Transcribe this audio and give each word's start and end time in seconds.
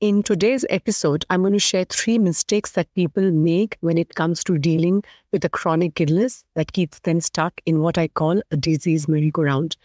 In 0.00 0.22
today's 0.22 0.64
episode, 0.70 1.26
I'm 1.28 1.42
going 1.42 1.52
to 1.52 1.58
share 1.58 1.84
three 1.84 2.18
mistakes 2.18 2.72
that 2.72 2.90
people 2.94 3.30
make 3.30 3.76
when 3.82 3.98
it 3.98 4.14
comes 4.14 4.42
to 4.44 4.56
dealing 4.56 5.04
with 5.30 5.44
a 5.44 5.50
chronic 5.50 6.00
illness 6.00 6.42
that 6.54 6.72
keeps 6.72 7.00
them 7.00 7.20
stuck 7.20 7.60
in 7.66 7.80
what 7.80 7.98
I 7.98 8.08
call 8.08 8.40
a 8.50 8.56
disease 8.56 9.08
merry-go-round. 9.08 9.76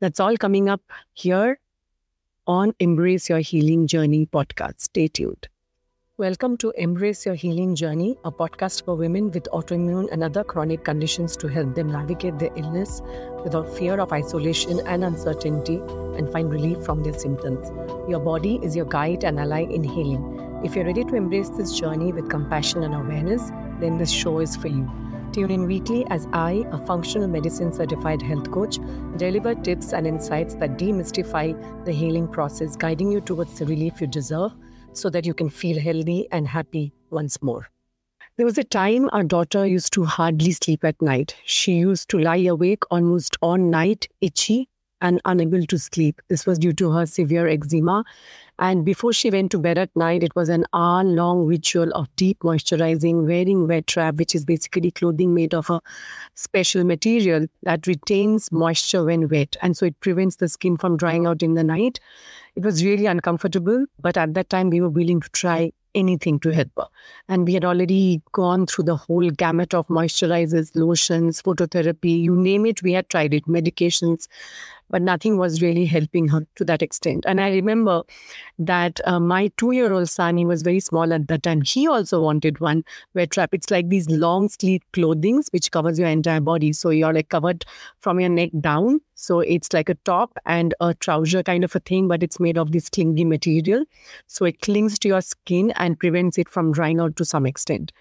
That's 0.00 0.20
all 0.20 0.38
coming 0.38 0.70
up 0.70 0.80
here 1.12 1.58
on 2.46 2.72
Embrace 2.80 3.28
Your 3.28 3.40
Healing 3.40 3.86
Journey 3.86 4.24
podcast. 4.24 4.80
Stay 4.80 5.06
tuned. 5.06 5.48
Welcome 6.18 6.56
to 6.56 6.72
Embrace 6.76 7.24
Your 7.24 7.36
Healing 7.36 7.76
Journey, 7.76 8.16
a 8.24 8.32
podcast 8.32 8.84
for 8.84 8.96
women 8.96 9.30
with 9.30 9.44
autoimmune 9.52 10.08
and 10.10 10.24
other 10.24 10.42
chronic 10.42 10.82
conditions 10.82 11.36
to 11.36 11.46
help 11.46 11.76
them 11.76 11.92
navigate 11.92 12.40
their 12.40 12.50
illness 12.56 13.00
without 13.44 13.72
fear 13.76 14.00
of 14.00 14.12
isolation 14.12 14.80
and 14.84 15.04
uncertainty 15.04 15.76
and 15.76 16.28
find 16.32 16.50
relief 16.50 16.84
from 16.84 17.04
their 17.04 17.16
symptoms. 17.16 17.68
Your 18.10 18.18
body 18.18 18.58
is 18.64 18.74
your 18.74 18.86
guide 18.86 19.22
and 19.22 19.38
ally 19.38 19.60
in 19.60 19.84
healing. 19.84 20.60
If 20.64 20.74
you're 20.74 20.86
ready 20.86 21.04
to 21.04 21.14
embrace 21.14 21.50
this 21.50 21.78
journey 21.78 22.12
with 22.12 22.28
compassion 22.28 22.82
and 22.82 22.96
awareness, 22.96 23.50
then 23.78 23.96
this 23.98 24.10
show 24.10 24.40
is 24.40 24.56
for 24.56 24.66
you. 24.66 24.90
Tune 25.32 25.52
in 25.52 25.66
weekly 25.66 26.04
as 26.10 26.26
I, 26.32 26.64
a 26.72 26.84
functional 26.84 27.28
medicine 27.28 27.72
certified 27.72 28.22
health 28.22 28.50
coach, 28.50 28.80
deliver 29.18 29.54
tips 29.54 29.92
and 29.92 30.04
insights 30.04 30.56
that 30.56 30.78
demystify 30.78 31.84
the 31.84 31.92
healing 31.92 32.26
process, 32.26 32.74
guiding 32.74 33.12
you 33.12 33.20
towards 33.20 33.56
the 33.60 33.66
relief 33.66 34.00
you 34.00 34.08
deserve 34.08 34.50
so 34.92 35.10
that 35.10 35.26
you 35.26 35.34
can 35.34 35.50
feel 35.50 35.80
healthy 35.80 36.28
and 36.30 36.48
happy 36.48 36.92
once 37.10 37.42
more. 37.42 37.68
There 38.36 38.46
was 38.46 38.58
a 38.58 38.64
time 38.64 39.08
our 39.12 39.24
daughter 39.24 39.66
used 39.66 39.92
to 39.94 40.04
hardly 40.04 40.52
sleep 40.52 40.84
at 40.84 41.00
night. 41.02 41.34
She 41.44 41.72
used 41.72 42.08
to 42.10 42.18
lie 42.18 42.36
awake 42.36 42.84
almost 42.90 43.36
all 43.42 43.56
night, 43.56 44.08
itchy 44.20 44.68
and 45.00 45.20
unable 45.24 45.64
to 45.64 45.78
sleep. 45.78 46.20
This 46.28 46.46
was 46.46 46.58
due 46.58 46.72
to 46.74 46.90
her 46.92 47.06
severe 47.06 47.46
eczema. 47.48 48.04
And 48.60 48.84
before 48.84 49.12
she 49.12 49.30
went 49.30 49.52
to 49.52 49.58
bed 49.58 49.78
at 49.78 49.94
night, 49.94 50.24
it 50.24 50.34
was 50.34 50.48
an 50.48 50.64
hour 50.74 51.04
long 51.04 51.46
ritual 51.46 51.92
of 51.92 52.14
deep 52.16 52.40
moisturizing, 52.40 53.26
wearing 53.26 53.68
wet 53.68 53.94
wrap, 53.94 54.16
which 54.16 54.34
is 54.34 54.44
basically 54.44 54.90
clothing 54.90 55.32
made 55.32 55.54
of 55.54 55.70
a 55.70 55.80
special 56.34 56.82
material 56.82 57.46
that 57.62 57.86
retains 57.86 58.50
moisture 58.50 59.04
when 59.04 59.28
wet. 59.28 59.56
And 59.62 59.76
so 59.76 59.86
it 59.86 60.00
prevents 60.00 60.36
the 60.36 60.48
skin 60.48 60.76
from 60.76 60.96
drying 60.96 61.26
out 61.26 61.42
in 61.42 61.54
the 61.54 61.62
night. 61.62 62.00
It 62.56 62.64
was 62.64 62.84
really 62.84 63.06
uncomfortable, 63.06 63.86
but 64.00 64.16
at 64.16 64.34
that 64.34 64.50
time 64.50 64.70
we 64.70 64.80
were 64.80 64.88
willing 64.88 65.20
to 65.20 65.28
try 65.28 65.70
anything 65.94 66.38
to 66.40 66.50
help 66.50 66.70
her. 66.76 66.86
And 67.28 67.46
we 67.46 67.54
had 67.54 67.64
already 67.64 68.20
gone 68.32 68.66
through 68.66 68.84
the 68.84 68.96
whole 68.96 69.30
gamut 69.30 69.74
of 69.74 69.86
moisturizers, 69.88 70.70
lotions, 70.74 71.42
phototherapy, 71.42 72.20
you 72.20 72.36
name 72.36 72.66
it, 72.66 72.82
we 72.82 72.92
had 72.92 73.08
tried 73.08 73.34
it, 73.34 73.46
medications 73.46 74.26
but 74.90 75.02
nothing 75.02 75.38
was 75.38 75.62
really 75.62 75.84
helping 75.84 76.28
her 76.28 76.46
to 76.56 76.64
that 76.64 76.82
extent. 76.82 77.24
And 77.26 77.40
I 77.40 77.50
remember 77.50 78.02
that 78.58 79.00
uh, 79.04 79.20
my 79.20 79.50
two 79.56 79.72
year 79.72 79.92
old 79.92 80.08
son, 80.08 80.36
he 80.36 80.44
was 80.44 80.62
very 80.62 80.80
small 80.80 81.12
at 81.12 81.28
that 81.28 81.42
time, 81.42 81.62
he 81.62 81.86
also 81.86 82.20
wanted 82.20 82.60
one 82.60 82.84
wet 83.14 83.36
wrap. 83.36 83.54
It's 83.54 83.70
like 83.70 83.88
these 83.88 84.08
long 84.08 84.48
sleeve 84.48 84.82
clothings 84.92 85.48
which 85.50 85.70
covers 85.70 85.98
your 85.98 86.08
entire 86.08 86.40
body. 86.40 86.72
So 86.72 86.90
you're 86.90 87.12
like 87.12 87.28
covered 87.28 87.64
from 88.00 88.20
your 88.20 88.30
neck 88.30 88.50
down. 88.60 89.00
So 89.14 89.40
it's 89.40 89.72
like 89.72 89.88
a 89.88 89.94
top 90.04 90.38
and 90.46 90.74
a 90.80 90.94
trouser 90.94 91.42
kind 91.42 91.64
of 91.64 91.74
a 91.74 91.80
thing, 91.80 92.08
but 92.08 92.22
it's 92.22 92.38
made 92.38 92.56
of 92.56 92.72
this 92.72 92.88
clingy 92.88 93.24
material. 93.24 93.84
So 94.26 94.44
it 94.44 94.60
clings 94.60 94.98
to 95.00 95.08
your 95.08 95.20
skin 95.20 95.72
and 95.72 95.98
prevents 95.98 96.38
it 96.38 96.48
from 96.48 96.72
drying 96.72 97.00
out 97.00 97.16
to 97.16 97.24
some 97.24 97.46
extent. 97.46 97.92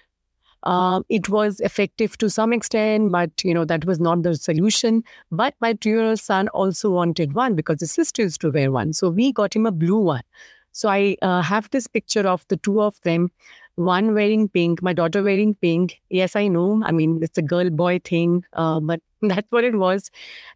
Uh, 0.63 1.02
it 1.09 1.30
was 1.30 1.59
effective 1.61 2.17
to 2.17 2.30
some 2.30 2.52
extent, 2.52 3.11
but 3.11 3.31
you 3.44 3.53
know 3.53 3.66
that 3.66 3.86
was 3.86 4.00
not 4.00 4.23
the 4.23 4.36
solution. 4.36 5.03
But 5.31 5.53
my 5.61 5.73
two-year-old 5.73 6.19
son 6.19 6.47
also 6.49 6.89
wanted 6.91 7.33
one 7.33 7.55
because 7.55 7.80
his 7.80 7.91
sister 7.91 8.23
used 8.23 8.41
to 8.41 8.52
wear 8.52 8.72
one, 8.72 8.94
so 8.94 9.09
we 9.09 9.31
got 9.31 9.55
him 9.55 9.66
a 9.66 9.72
blue 9.72 9.97
one. 9.99 10.23
So 10.72 10.89
I 10.89 11.17
uh, 11.22 11.41
have 11.41 11.69
this 11.72 11.88
picture 11.88 12.27
of 12.27 12.45
the 12.49 12.58
two 12.58 12.81
of 12.81 12.99
them, 13.02 13.31
one 13.75 14.14
wearing 14.14 14.47
pink, 14.49 14.81
my 14.81 14.94
daughter 14.94 15.23
wearing 15.23 15.55
pink. 15.55 15.99
Yes, 16.09 16.36
I 16.36 16.47
know. 16.47 16.81
I 16.86 16.92
mean, 16.92 17.19
it's 17.21 17.38
a 17.38 17.42
girl-boy 17.42 17.99
thing, 18.03 18.44
uh, 18.53 18.80
but 18.80 19.02
that's 19.21 19.48
what 19.52 19.64
it 19.64 19.76
was. 19.76 20.11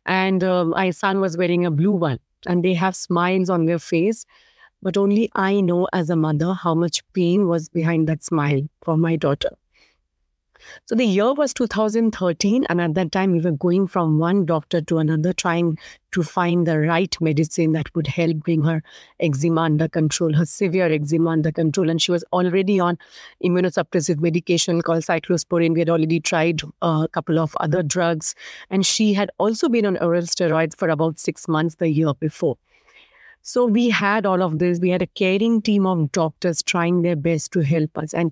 And 0.06 0.44
uh, 0.44 0.66
my 0.66 0.92
son 0.92 1.22
was 1.22 1.38
wearing 1.38 1.66
a 1.66 1.72
blue 1.72 1.92
one, 1.92 2.20
and 2.48 2.64
they 2.64 2.74
have 2.75 2.96
smiles 2.96 3.50
on 3.50 3.66
their 3.66 3.80
face. 3.80 4.25
But 4.84 4.98
only 4.98 5.30
I 5.36 5.62
know 5.62 5.88
as 5.94 6.09
a 6.12 6.16
mother 6.16 6.54
how 6.54 6.75
much 6.75 7.04
pain 7.14 7.48
was 7.48 7.70
behind 7.70 8.08
that 8.09 8.24
smile 8.24 8.62
for 8.84 8.98
my 8.98 9.16
daughter. 9.16 9.50
So 10.86 10.96
the 10.96 11.06
year 11.06 11.34
was 11.34 11.54
2013, 11.54 12.66
and 12.70 12.82
at 12.82 12.94
that 12.96 13.12
time, 13.12 13.32
we 13.32 13.42
were 13.42 13.52
going 13.52 13.88
from 13.88 14.20
one 14.20 14.46
doctor 14.46 14.82
to 14.82 14.98
another, 14.98 15.34
trying 15.34 15.78
to 16.12 16.24
find 16.24 16.68
the 16.68 16.80
right 16.80 17.16
medicine 17.22 17.72
that 17.72 17.94
would 17.96 18.08
help 18.08 18.38
bring 18.38 18.64
her 18.64 18.84
eczema 19.20 19.62
under 19.62 19.88
control, 19.88 20.34
her 20.34 20.46
severe 20.46 20.92
eczema 20.92 21.32
under 21.32 21.52
control. 21.52 21.90
And 21.90 22.02
she 22.02 22.12
was 22.12 22.24
already 22.34 22.80
on 22.80 22.98
immunosuppressive 23.44 24.20
medication 24.20 24.82
called 24.82 25.04
cyclosporin. 25.04 25.74
We 25.74 25.80
had 25.80 25.90
already 25.90 26.20
tried 26.20 26.62
a 26.82 27.08
couple 27.12 27.40
of 27.40 27.56
other 27.60 27.84
drugs, 27.84 28.36
and 28.70 28.86
she 28.86 29.14
had 29.14 29.32
also 29.38 29.70
been 29.70 29.86
on 29.86 29.98
oral 29.98 30.24
steroids 30.24 30.76
for 30.76 30.90
about 30.90 31.20
six 31.20 31.48
months 31.48 31.76
the 31.76 31.90
year 31.90 32.14
before. 32.14 32.58
So 33.44 33.66
we 33.66 33.90
had 33.90 34.26
all 34.28 34.44
of 34.44 34.60
this. 34.60 34.80
We 34.80 34.90
had 34.90 35.02
a 35.02 35.08
caring 35.08 35.64
team 35.64 35.88
of 35.88 36.12
doctors 36.12 36.62
trying 36.62 37.02
their 37.02 37.16
best 37.16 37.52
to 37.54 37.62
help 37.62 37.98
us. 37.98 38.14
And 38.14 38.32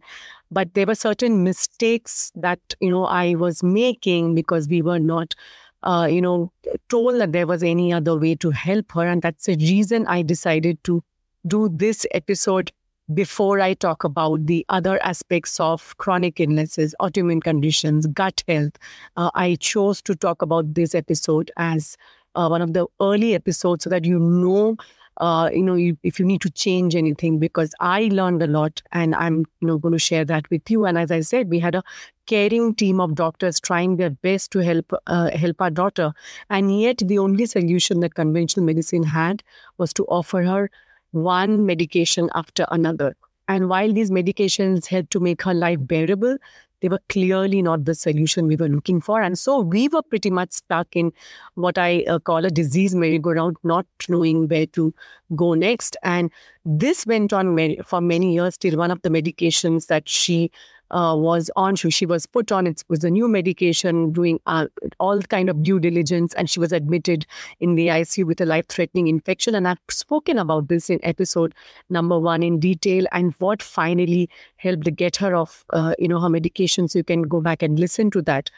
but 0.51 0.73
there 0.73 0.85
were 0.85 0.95
certain 0.95 1.43
mistakes 1.43 2.31
that 2.35 2.59
you 2.79 2.89
know 2.89 3.05
I 3.05 3.35
was 3.35 3.63
making 3.63 4.35
because 4.35 4.67
we 4.67 4.81
were 4.81 4.99
not 4.99 5.35
uh, 5.83 6.07
you 6.09 6.21
know 6.21 6.51
told 6.89 7.19
that 7.19 7.31
there 7.31 7.47
was 7.47 7.63
any 7.63 7.93
other 7.93 8.17
way 8.17 8.35
to 8.35 8.51
help 8.51 8.91
her. 8.93 9.07
And 9.07 9.21
that's 9.21 9.45
the 9.45 9.55
reason 9.55 10.05
I 10.07 10.21
decided 10.21 10.83
to 10.85 11.03
do 11.47 11.69
this 11.69 12.05
episode 12.11 12.71
before 13.13 13.59
I 13.59 13.73
talk 13.73 14.03
about 14.03 14.45
the 14.45 14.65
other 14.69 15.01
aspects 15.03 15.59
of 15.59 15.97
chronic 15.97 16.39
illnesses, 16.39 16.93
autoimmune 17.01 17.41
conditions, 17.41 18.05
gut 18.07 18.43
health. 18.47 18.73
Uh, 19.17 19.31
I 19.33 19.55
chose 19.59 20.01
to 20.03 20.15
talk 20.15 20.41
about 20.43 20.75
this 20.75 20.93
episode 20.93 21.49
as 21.57 21.97
uh, 22.35 22.47
one 22.47 22.61
of 22.61 22.73
the 22.73 22.85
early 23.01 23.33
episodes 23.33 23.83
so 23.83 23.89
that 23.89 24.05
you 24.05 24.19
know 24.19 24.77
uh, 25.19 25.49
you 25.53 25.63
know, 25.63 25.75
you, 25.75 25.97
if 26.03 26.19
you 26.19 26.25
need 26.25 26.41
to 26.41 26.49
change 26.49 26.95
anything, 26.95 27.39
because 27.39 27.73
I 27.79 28.09
learned 28.11 28.41
a 28.43 28.47
lot 28.47 28.81
and 28.91 29.15
I'm, 29.15 29.45
you 29.59 29.67
know, 29.67 29.77
going 29.77 29.91
to 29.93 29.99
share 29.99 30.25
that 30.25 30.49
with 30.49 30.69
you. 30.69 30.85
And 30.85 30.97
as 30.97 31.11
I 31.11 31.21
said, 31.21 31.49
we 31.49 31.59
had 31.59 31.75
a 31.75 31.83
caring 32.25 32.75
team 32.75 32.99
of 32.99 33.15
doctors 33.15 33.59
trying 33.59 33.97
their 33.97 34.11
best 34.11 34.51
to 34.51 34.59
help 34.59 34.93
uh, 35.07 35.31
help 35.31 35.61
our 35.61 35.69
daughter. 35.69 36.13
And 36.49 36.79
yet 36.79 36.99
the 36.99 37.19
only 37.19 37.45
solution 37.45 37.99
that 38.01 38.15
conventional 38.15 38.65
medicine 38.65 39.03
had 39.03 39.43
was 39.77 39.93
to 39.93 40.05
offer 40.05 40.43
her 40.43 40.69
one 41.11 41.65
medication 41.65 42.29
after 42.35 42.65
another. 42.69 43.15
And 43.47 43.67
while 43.67 43.91
these 43.91 44.11
medications 44.11 44.85
helped 44.85 45.11
to 45.11 45.19
make 45.19 45.41
her 45.41 45.55
life 45.55 45.79
bearable, 45.81 46.37
they 46.81 46.89
were 46.89 47.01
clearly 47.09 47.61
not 47.61 47.85
the 47.85 47.95
solution 47.95 48.47
we 48.47 48.55
were 48.55 48.69
looking 48.69 49.01
for. 49.01 49.21
And 49.21 49.37
so 49.37 49.59
we 49.59 49.87
were 49.87 50.01
pretty 50.01 50.29
much 50.29 50.51
stuck 50.51 50.95
in 50.95 51.11
what 51.55 51.77
I 51.77 52.03
uh, 52.03 52.19
call 52.19 52.45
a 52.45 52.49
disease 52.49 52.95
merry-go-round, 52.95 53.57
not 53.63 53.85
knowing 54.07 54.47
where 54.47 54.65
to 54.67 54.93
go 55.35 55.53
next. 55.53 55.97
And 56.03 56.31
this 56.65 57.05
went 57.05 57.33
on 57.33 57.75
for 57.83 58.01
many 58.01 58.33
years 58.33 58.57
till 58.57 58.77
one 58.77 58.91
of 58.91 59.01
the 59.01 59.09
medications 59.09 59.87
that 59.87 60.07
she 60.07 60.51
uh, 60.91 61.15
was 61.17 61.49
on. 61.55 61.75
She, 61.75 62.05
was 62.05 62.25
put 62.25 62.51
on. 62.51 62.67
It 62.67 62.83
was 62.87 63.03
a 63.03 63.09
new 63.09 63.27
medication, 63.27 64.11
doing 64.11 64.39
uh, 64.45 64.67
all 64.99 65.21
kind 65.21 65.49
of 65.49 65.63
due 65.63 65.79
diligence, 65.79 66.33
and 66.33 66.49
she 66.49 66.59
was 66.59 66.71
admitted 66.71 67.25
in 67.59 67.75
the 67.75 67.87
ICU 67.87 68.25
with 68.25 68.41
a 68.41 68.45
life-threatening 68.45 69.07
infection. 69.07 69.55
And 69.55 69.67
I've 69.67 69.79
spoken 69.89 70.37
about 70.37 70.67
this 70.67 70.89
in 70.89 70.99
episode 71.03 71.53
number 71.89 72.19
one 72.19 72.43
in 72.43 72.59
detail, 72.59 73.05
and 73.11 73.33
what 73.39 73.61
finally 73.61 74.29
helped 74.57 74.95
get 74.95 75.15
her 75.17 75.35
off, 75.35 75.65
uh, 75.71 75.93
you 75.99 76.07
know, 76.07 76.19
her 76.19 76.29
medication. 76.29 76.87
So 76.87 76.99
you 76.99 77.03
can 77.03 77.23
go 77.23 77.41
back 77.41 77.61
and 77.61 77.79
listen 77.79 78.11
to 78.11 78.21
that. 78.23 78.49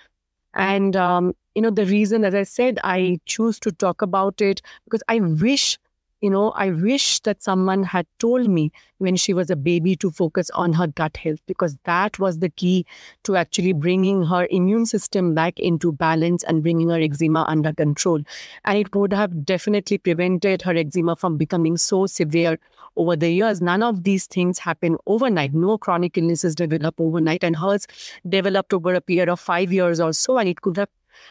And 0.54 0.96
um, 0.96 1.34
you 1.56 1.62
know, 1.62 1.70
the 1.70 1.86
reason, 1.86 2.24
as 2.24 2.36
I 2.36 2.44
said, 2.44 2.80
I 2.84 3.20
choose 3.26 3.60
to 3.62 3.72
talk 3.72 4.02
about 4.02 4.42
it 4.42 4.62
because 4.86 5.04
I 5.08 5.20
wish 5.20 5.78
you 6.22 6.30
know, 6.30 6.52
I 6.52 6.70
wish 6.70 7.20
that 7.22 7.42
someone 7.42 7.84
had 7.84 8.06
told 8.20 8.48
me 8.48 8.72
when 9.00 9.16
she 9.16 9.34
was 9.34 9.50
a 9.50 9.56
baby 9.56 9.96
to 9.98 10.12
focus 10.12 10.52
on 10.52 10.74
her 10.74 10.86
gut 10.86 11.18
health 11.18 11.40
because 11.48 11.76
that 11.86 12.20
was 12.20 12.40
the 12.40 12.50
key 12.50 12.86
to 13.24 13.36
actually 13.36 13.74
bringing 13.74 14.24
her 14.24 14.48
immune 14.52 14.86
system 14.86 15.34
back 15.34 15.60
into 15.60 15.92
balance 15.92 16.44
and 16.44 16.62
bringing 16.62 16.90
her 16.90 17.02
eczema 17.02 17.44
under 17.48 17.74
control. 17.74 18.22
And 18.66 18.78
it 18.78 18.96
would 18.96 19.14
have 19.14 19.44
definitely 19.46 19.98
prevented 19.98 20.62
her 20.62 20.76
eczema 20.76 21.16
from 21.16 21.38
becoming 21.38 21.78
so 21.78 22.06
severe 22.06 22.60
over 22.96 23.16
the 23.16 23.32
years. 23.32 23.62
None 23.62 23.82
of 23.82 24.04
these 24.04 24.28
things 24.28 24.60
happen 24.60 24.98
overnight. 25.08 25.54
No 25.54 25.78
chronic 25.78 26.18
illnesses 26.18 26.54
develop 26.56 27.00
overnight, 27.00 27.44
and 27.44 27.56
hers 27.56 27.88
developed 28.28 28.74
over 28.74 28.94
a 28.94 29.02
period 29.02 29.30
of 29.30 29.40
five 29.40 29.72
years 29.72 30.00
or 30.00 30.14
so. 30.14 30.38
And 30.38 30.50
it 30.50 30.62
could 30.62 30.78
have 30.78 30.90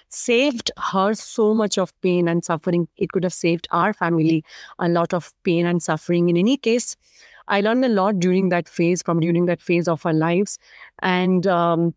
saved 0.08 0.70
her 0.92 1.14
so 1.14 1.54
much 1.54 1.78
of 1.78 1.92
pain 2.00 2.28
and 2.28 2.44
suffering. 2.44 2.88
It 2.96 3.12
could 3.12 3.24
have 3.24 3.32
saved 3.32 3.68
our 3.70 3.92
family 3.92 4.44
a 4.78 4.88
lot 4.88 5.14
of 5.14 5.32
pain 5.44 5.66
and 5.66 5.82
suffering. 5.82 6.28
In 6.28 6.36
any 6.36 6.56
case, 6.56 6.96
I 7.48 7.60
learned 7.60 7.84
a 7.84 7.88
lot 7.88 8.20
during 8.20 8.50
that 8.50 8.68
phase, 8.68 9.02
from 9.02 9.20
during 9.20 9.46
that 9.46 9.60
phase 9.60 9.88
of 9.88 10.06
our 10.06 10.12
lives. 10.12 10.58
And 11.02 11.46
um, 11.46 11.94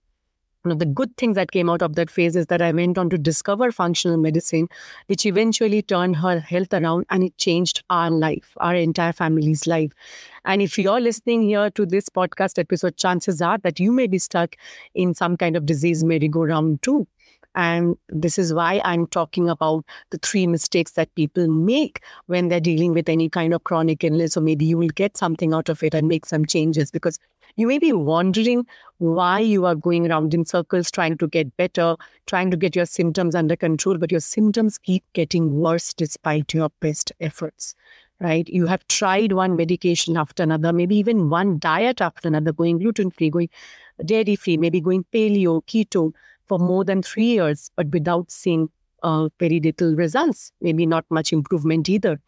one 0.64 0.72
of 0.72 0.80
the 0.80 0.86
good 0.86 1.16
things 1.18 1.36
that 1.36 1.52
came 1.52 1.70
out 1.70 1.82
of 1.82 1.96
that 1.96 2.10
phase 2.10 2.38
is 2.38 2.46
that 2.48 2.62
I 2.62 2.72
went 2.72 2.98
on 2.98 3.10
to 3.10 3.18
discover 3.18 3.72
functional 3.72 4.18
medicine, 4.18 4.70
which 5.08 5.26
eventually 5.26 5.82
turned 5.82 6.16
her 6.16 6.40
health 6.40 6.74
around 6.74 7.06
and 7.10 7.22
it 7.22 7.38
changed 7.38 7.84
our 7.90 8.10
life, 8.10 8.54
our 8.58 8.74
entire 8.74 9.12
family's 9.12 9.68
life. 9.68 9.92
And 10.46 10.62
if 10.62 10.78
you're 10.78 11.02
listening 11.02 11.42
here 11.44 11.70
to 11.72 11.86
this 11.86 12.08
podcast 12.08 12.58
episode, 12.58 12.96
chances 12.96 13.42
are 13.42 13.58
that 13.60 13.80
you 13.80 13.92
may 13.92 14.08
be 14.08 14.20
stuck 14.20 14.56
in 14.96 15.14
some 15.14 15.36
kind 15.36 15.58
of 15.58 15.66
disease 15.66 16.04
merry-go-round 16.04 16.82
too. 16.82 17.08
And 17.56 17.98
this 18.10 18.38
is 18.38 18.54
why 18.54 18.82
I'm 18.84 19.08
talking 19.08 19.50
about 19.50 19.86
the 20.10 20.18
three 20.18 20.48
mistakes 20.48 20.94
that 20.94 21.14
people 21.16 21.48
make 21.48 22.02
when 22.26 22.48
they're 22.48 22.60
dealing 22.60 22.94
with 22.94 23.10
any 23.10 23.30
kind 23.30 23.54
of 23.54 23.64
chronic 23.64 24.04
illness, 24.04 24.36
or 24.36 24.42
maybe 24.42 24.66
you 24.66 24.78
will 24.78 24.90
get 24.90 25.18
something 25.18 25.54
out 25.54 25.70
of 25.70 25.84
it 25.84 25.94
and 25.94 26.08
make 26.08 26.26
some 26.26 26.46
changes 26.46 26.90
because 26.92 27.20
you 27.56 27.68
may 27.68 27.78
be 27.78 27.94
wondering 27.94 28.66
why 28.98 29.40
you 29.40 29.66
are 29.66 29.76
going 29.76 30.10
around 30.10 30.34
in 30.34 30.46
circles 30.46 30.90
trying 30.90 31.18
to 31.20 31.28
get 31.28 31.56
better, 31.58 31.96
trying 32.26 32.50
to 32.50 32.58
get 32.58 32.76
your 32.76 32.88
symptoms 32.88 33.36
under 33.36 33.56
control, 33.56 33.98
but 33.98 34.12
your 34.12 34.20
symptoms 34.20 34.80
keep 34.80 35.04
getting 35.14 35.60
worse 35.60 35.94
despite 35.94 36.54
your 36.54 36.70
best 36.80 37.12
efforts 37.20 37.76
right? 38.20 38.48
You 38.48 38.68
have 38.68 38.88
tried 38.88 39.34
one 39.34 39.58
medication 39.58 40.16
after 40.16 40.44
another, 40.44 40.72
maybe 40.72 40.96
even 40.96 41.30
one 41.30 41.60
diet 41.60 42.00
after 42.00 42.30
another, 42.30 42.54
going 42.54 42.80
gluten 42.80 43.12
free, 43.12 43.30
going 43.30 43.50
dairy 44.06 44.36
free, 44.36 44.56
maybe 44.56 44.80
going 44.80 45.06
paleo, 45.12 45.62
keto 45.66 46.14
for 46.48 46.60
more 46.60 46.84
than 46.84 47.02
three 47.02 47.26
years, 47.26 47.70
but 47.76 47.88
without 47.92 48.32
seeing 48.32 48.70
uh, 49.04 49.30
very 49.40 49.60
little 49.60 49.96
results, 49.96 50.52
maybe 50.62 50.86
not 50.86 51.06
much 51.10 51.34
improvement 51.34 51.90
either. 51.90 52.20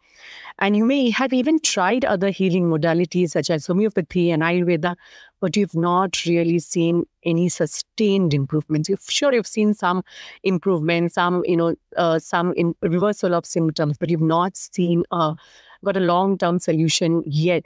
And 0.58 0.76
you 0.76 0.84
may 0.84 1.10
have 1.10 1.32
even 1.32 1.58
tried 1.60 2.04
other 2.04 2.30
healing 2.30 2.64
modalities 2.64 3.30
such 3.30 3.50
as 3.50 3.66
homeopathy 3.66 4.30
and 4.30 4.42
Ayurveda, 4.42 4.94
but 5.40 5.56
you've 5.56 5.74
not 5.74 6.24
really 6.24 6.58
seen 6.58 7.04
any 7.24 7.48
sustained 7.48 8.32
improvements. 8.32 8.88
You've 8.88 9.04
sure 9.08 9.32
you've 9.34 9.46
seen 9.46 9.74
some 9.74 10.02
improvement, 10.42 11.12
some 11.12 11.42
you 11.44 11.56
know, 11.56 11.74
uh, 11.96 12.18
some 12.18 12.54
in 12.54 12.74
reversal 12.80 13.34
of 13.34 13.44
symptoms, 13.44 13.98
but 13.98 14.08
you've 14.08 14.20
not 14.20 14.56
seen 14.56 15.04
uh, 15.10 15.34
got 15.84 15.96
a 15.96 16.00
long 16.00 16.38
term 16.38 16.58
solution 16.58 17.22
yet. 17.26 17.64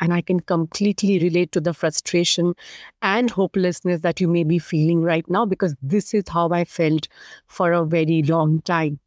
And 0.00 0.12
I 0.12 0.20
can 0.20 0.40
completely 0.40 1.18
relate 1.18 1.52
to 1.52 1.60
the 1.60 1.74
frustration 1.74 2.54
and 3.02 3.30
hopelessness 3.30 4.00
that 4.02 4.20
you 4.20 4.28
may 4.28 4.44
be 4.44 4.58
feeling 4.58 5.02
right 5.02 5.28
now 5.28 5.44
because 5.44 5.74
this 5.82 6.14
is 6.14 6.24
how 6.28 6.50
I 6.50 6.64
felt 6.64 7.08
for 7.46 7.72
a 7.72 7.84
very 7.84 8.22
long 8.22 8.62
time. 8.62 9.00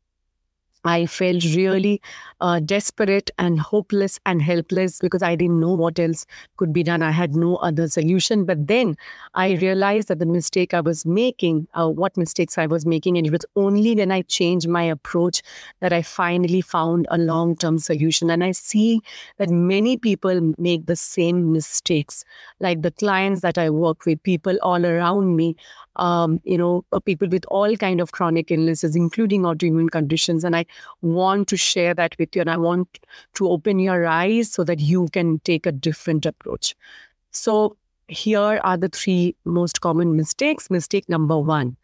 I 0.83 1.05
felt 1.05 1.43
really 1.55 2.01
uh, 2.39 2.59
desperate 2.59 3.29
and 3.37 3.59
hopeless 3.59 4.19
and 4.25 4.41
helpless 4.41 4.99
because 4.99 5.21
I 5.21 5.35
didn't 5.35 5.59
know 5.59 5.73
what 5.73 5.99
else 5.99 6.25
could 6.57 6.73
be 6.73 6.81
done. 6.83 7.03
I 7.03 7.11
had 7.11 7.35
no 7.35 7.57
other 7.57 7.87
solution. 7.87 8.45
But 8.45 8.67
then 8.67 8.95
I 9.35 9.53
realized 9.53 10.07
that 10.07 10.19
the 10.19 10.25
mistake 10.25 10.73
I 10.73 10.81
was 10.81 11.05
making, 11.05 11.67
uh, 11.75 11.87
what 11.89 12.17
mistakes 12.17 12.57
I 12.57 12.65
was 12.65 12.85
making, 12.85 13.17
and 13.17 13.27
it 13.27 13.31
was 13.31 13.45
only 13.55 13.95
when 13.95 14.11
I 14.11 14.23
changed 14.23 14.67
my 14.67 14.83
approach 14.83 15.41
that 15.81 15.93
I 15.93 16.01
finally 16.01 16.61
found 16.61 17.07
a 17.11 17.17
long 17.17 17.55
term 17.55 17.77
solution. 17.77 18.29
And 18.29 18.43
I 18.43 18.51
see 18.51 19.01
that 19.37 19.49
many 19.49 19.97
people 19.97 20.53
make 20.57 20.85
the 20.87 20.95
same 20.95 21.51
mistakes. 21.51 22.23
Like 22.59 22.81
the 22.81 22.91
clients 22.91 23.41
that 23.41 23.57
I 23.57 23.69
work 23.69 24.05
with, 24.05 24.21
people 24.23 24.57
all 24.63 24.85
around 24.85 25.35
me, 25.35 25.55
um, 26.01 26.41
you 26.43 26.57
know, 26.57 26.83
uh, 26.91 26.99
people 26.99 27.29
with 27.29 27.45
all 27.49 27.77
kind 27.77 28.01
of 28.01 28.11
chronic 28.11 28.49
illnesses, 28.49 28.95
including 28.95 29.43
autoimmune 29.43 29.91
conditions. 29.91 30.43
And 30.43 30.55
I 30.55 30.65
want 31.01 31.47
to 31.49 31.57
share 31.57 31.93
that 31.93 32.15
with 32.17 32.35
you, 32.35 32.41
and 32.41 32.49
I 32.49 32.57
want 32.57 32.99
to 33.35 33.47
open 33.47 33.77
your 33.79 34.07
eyes 34.07 34.51
so 34.51 34.63
that 34.63 34.79
you 34.79 35.07
can 35.13 35.39
take 35.39 35.67
a 35.67 35.71
different 35.71 36.25
approach. 36.25 36.75
So 37.29 37.77
here 38.07 38.59
are 38.63 38.77
the 38.77 38.89
three 38.89 39.35
most 39.45 39.81
common 39.81 40.15
mistakes. 40.17 40.71
Mistake 40.71 41.07
number 41.07 41.37
one: 41.37 41.77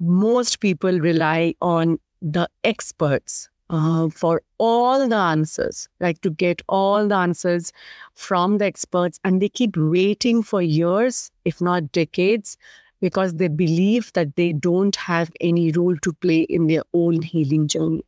most 0.00 0.60
people 0.60 0.98
rely 0.98 1.54
on 1.60 1.98
the 2.22 2.48
experts 2.64 3.50
uh, 3.68 4.08
for 4.08 4.40
all 4.58 5.06
the 5.08 5.16
answers, 5.16 5.88
like 6.00 6.22
to 6.22 6.30
get 6.30 6.62
all 6.68 7.06
the 7.06 7.14
answers 7.14 7.70
from 8.14 8.56
the 8.56 8.64
experts, 8.64 9.20
and 9.24 9.42
they 9.42 9.50
keep 9.50 9.76
waiting 9.76 10.42
for 10.42 10.62
years, 10.62 11.30
if 11.44 11.60
not 11.60 11.92
decades, 11.92 12.56
because 13.04 13.34
they 13.34 13.48
believe 13.48 14.10
that 14.14 14.34
they 14.36 14.50
don't 14.66 14.96
have 14.96 15.30
any 15.40 15.70
role 15.72 15.96
to 16.06 16.12
play 16.24 16.40
in 16.58 16.68
their 16.68 16.84
own 16.94 17.20
healing 17.20 17.68
journey. 17.68 18.02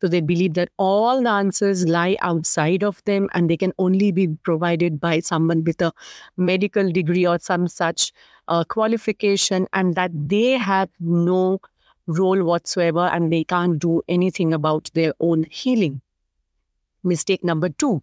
So 0.00 0.08
they 0.08 0.20
believe 0.20 0.54
that 0.54 0.70
all 0.76 1.22
the 1.22 1.28
answers 1.28 1.86
lie 1.86 2.16
outside 2.20 2.82
of 2.82 3.00
them 3.04 3.28
and 3.32 3.48
they 3.48 3.56
can 3.56 3.72
only 3.78 4.10
be 4.10 4.26
provided 4.48 4.98
by 4.98 5.20
someone 5.20 5.62
with 5.62 5.80
a 5.80 5.92
medical 6.36 6.90
degree 6.90 7.24
or 7.26 7.38
some 7.38 7.68
such 7.68 8.12
uh, 8.48 8.64
qualification, 8.64 9.68
and 9.72 9.94
that 9.94 10.10
they 10.14 10.58
have 10.58 10.88
no 10.98 11.60
role 12.08 12.42
whatsoever 12.42 13.08
and 13.12 13.32
they 13.32 13.44
can't 13.44 13.78
do 13.78 14.02
anything 14.08 14.52
about 14.52 14.90
their 14.94 15.12
own 15.20 15.44
healing. 15.48 16.00
Mistake 17.04 17.44
number 17.44 17.68
two 17.68 18.02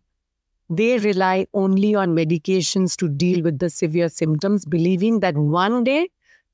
they 0.69 0.97
rely 0.99 1.47
only 1.53 1.95
on 1.95 2.15
medications 2.15 2.95
to 2.97 3.07
deal 3.07 3.41
with 3.41 3.59
the 3.59 3.69
severe 3.69 4.09
symptoms, 4.09 4.65
believing 4.65 5.21
that 5.21 5.35
one 5.37 5.83
day 5.83 6.09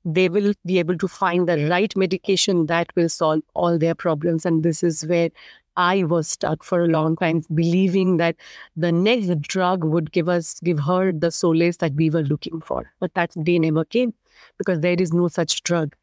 they 0.05 0.29
will 0.29 0.53
be 0.65 0.79
able 0.79 0.97
to 0.97 1.07
find 1.07 1.47
the 1.47 1.67
right 1.69 1.95
medication 1.95 2.65
that 2.67 2.93
will 2.95 3.09
solve 3.09 3.41
all 3.53 3.77
their 3.77 3.95
problems. 3.95 4.45
And 4.45 4.63
this 4.63 4.83
is 4.83 5.05
where 5.05 5.29
I 5.75 6.03
was 6.03 6.27
stuck 6.27 6.63
for 6.63 6.83
a 6.83 6.87
long 6.87 7.15
time, 7.15 7.43
believing 7.53 8.17
that 8.17 8.35
the 8.75 8.91
next 8.91 9.41
drug 9.41 9.83
would 9.83 10.11
give 10.11 10.29
us, 10.29 10.59
give 10.59 10.79
her 10.79 11.11
the 11.11 11.31
solace 11.31 11.77
that 11.77 11.93
we 11.93 12.09
were 12.09 12.21
looking 12.23 12.61
for. 12.61 12.91
But 12.99 13.13
that 13.15 13.31
day 13.43 13.59
never 13.59 13.85
came 13.85 14.13
because 14.57 14.81
there 14.81 14.95
is 14.99 15.13
no 15.13 15.27
such 15.27 15.63
drug. 15.63 15.95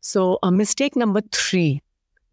So, 0.00 0.38
a 0.42 0.52
mistake 0.52 0.96
number 0.96 1.20
three 1.32 1.82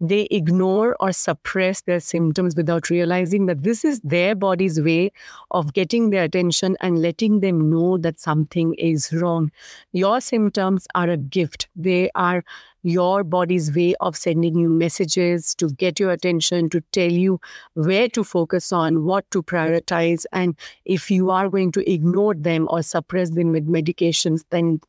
they 0.03 0.23
ignore 0.31 0.97
or 0.99 1.13
suppress 1.13 1.81
their 1.81 2.01
symptoms 2.01 2.57
without 2.57 2.89
realizing 2.89 3.45
that 3.45 3.63
this 3.63 3.85
is 3.85 4.01
their 4.01 4.35
body's 4.35 4.81
way 4.81 5.09
of 5.51 5.71
getting 5.71 6.09
their 6.09 6.25
attention 6.25 6.75
and 6.81 7.01
letting 7.01 7.39
them 7.39 7.69
know 7.69 7.97
that 7.97 8.19
something 8.19 8.73
is 8.73 9.13
wrong. 9.13 9.49
Your 9.93 10.19
symptoms 10.19 10.87
are 10.93 11.09
a 11.09 11.15
gift. 11.15 11.69
They 11.77 12.11
are 12.15 12.43
your 12.83 13.23
body's 13.23 13.73
way 13.73 13.95
of 14.01 14.17
sending 14.17 14.57
you 14.57 14.67
messages 14.67 15.55
to 15.55 15.69
get 15.69 16.01
your 16.01 16.11
attention, 16.11 16.69
to 16.71 16.81
tell 16.91 17.09
you 17.09 17.39
where 17.75 18.09
to 18.09 18.25
focus 18.25 18.73
on, 18.73 19.05
what 19.05 19.29
to 19.31 19.41
prioritize. 19.41 20.25
And 20.33 20.57
if 20.83 21.09
you 21.09 21.31
are 21.31 21.47
going 21.47 21.71
to 21.71 21.89
ignore 21.89 22.33
them 22.33 22.67
or 22.69 22.83
suppress 22.83 23.29
them 23.29 23.53
with 23.53 23.65
medications, 23.69 24.43
then 24.49 24.81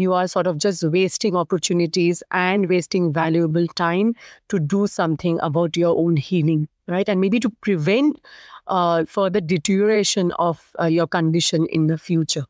you 0.00 0.12
are 0.12 0.26
sort 0.26 0.46
of 0.46 0.58
just 0.58 0.82
wasting 0.84 1.36
opportunities 1.36 2.22
and 2.30 2.68
wasting 2.68 3.12
valuable 3.12 3.66
time 3.68 4.14
to 4.48 4.58
do 4.58 4.86
something 4.86 5.38
about 5.42 5.76
your 5.76 5.96
own 5.96 6.16
healing, 6.16 6.68
right? 6.88 7.08
And 7.08 7.20
maybe 7.20 7.40
to 7.40 7.50
prevent 7.60 8.20
uh, 8.66 9.04
further 9.04 9.40
deterioration 9.40 10.32
of 10.32 10.70
uh, 10.80 10.86
your 10.86 11.06
condition 11.06 11.66
in 11.66 11.86
the 11.86 11.98
future. 11.98 12.46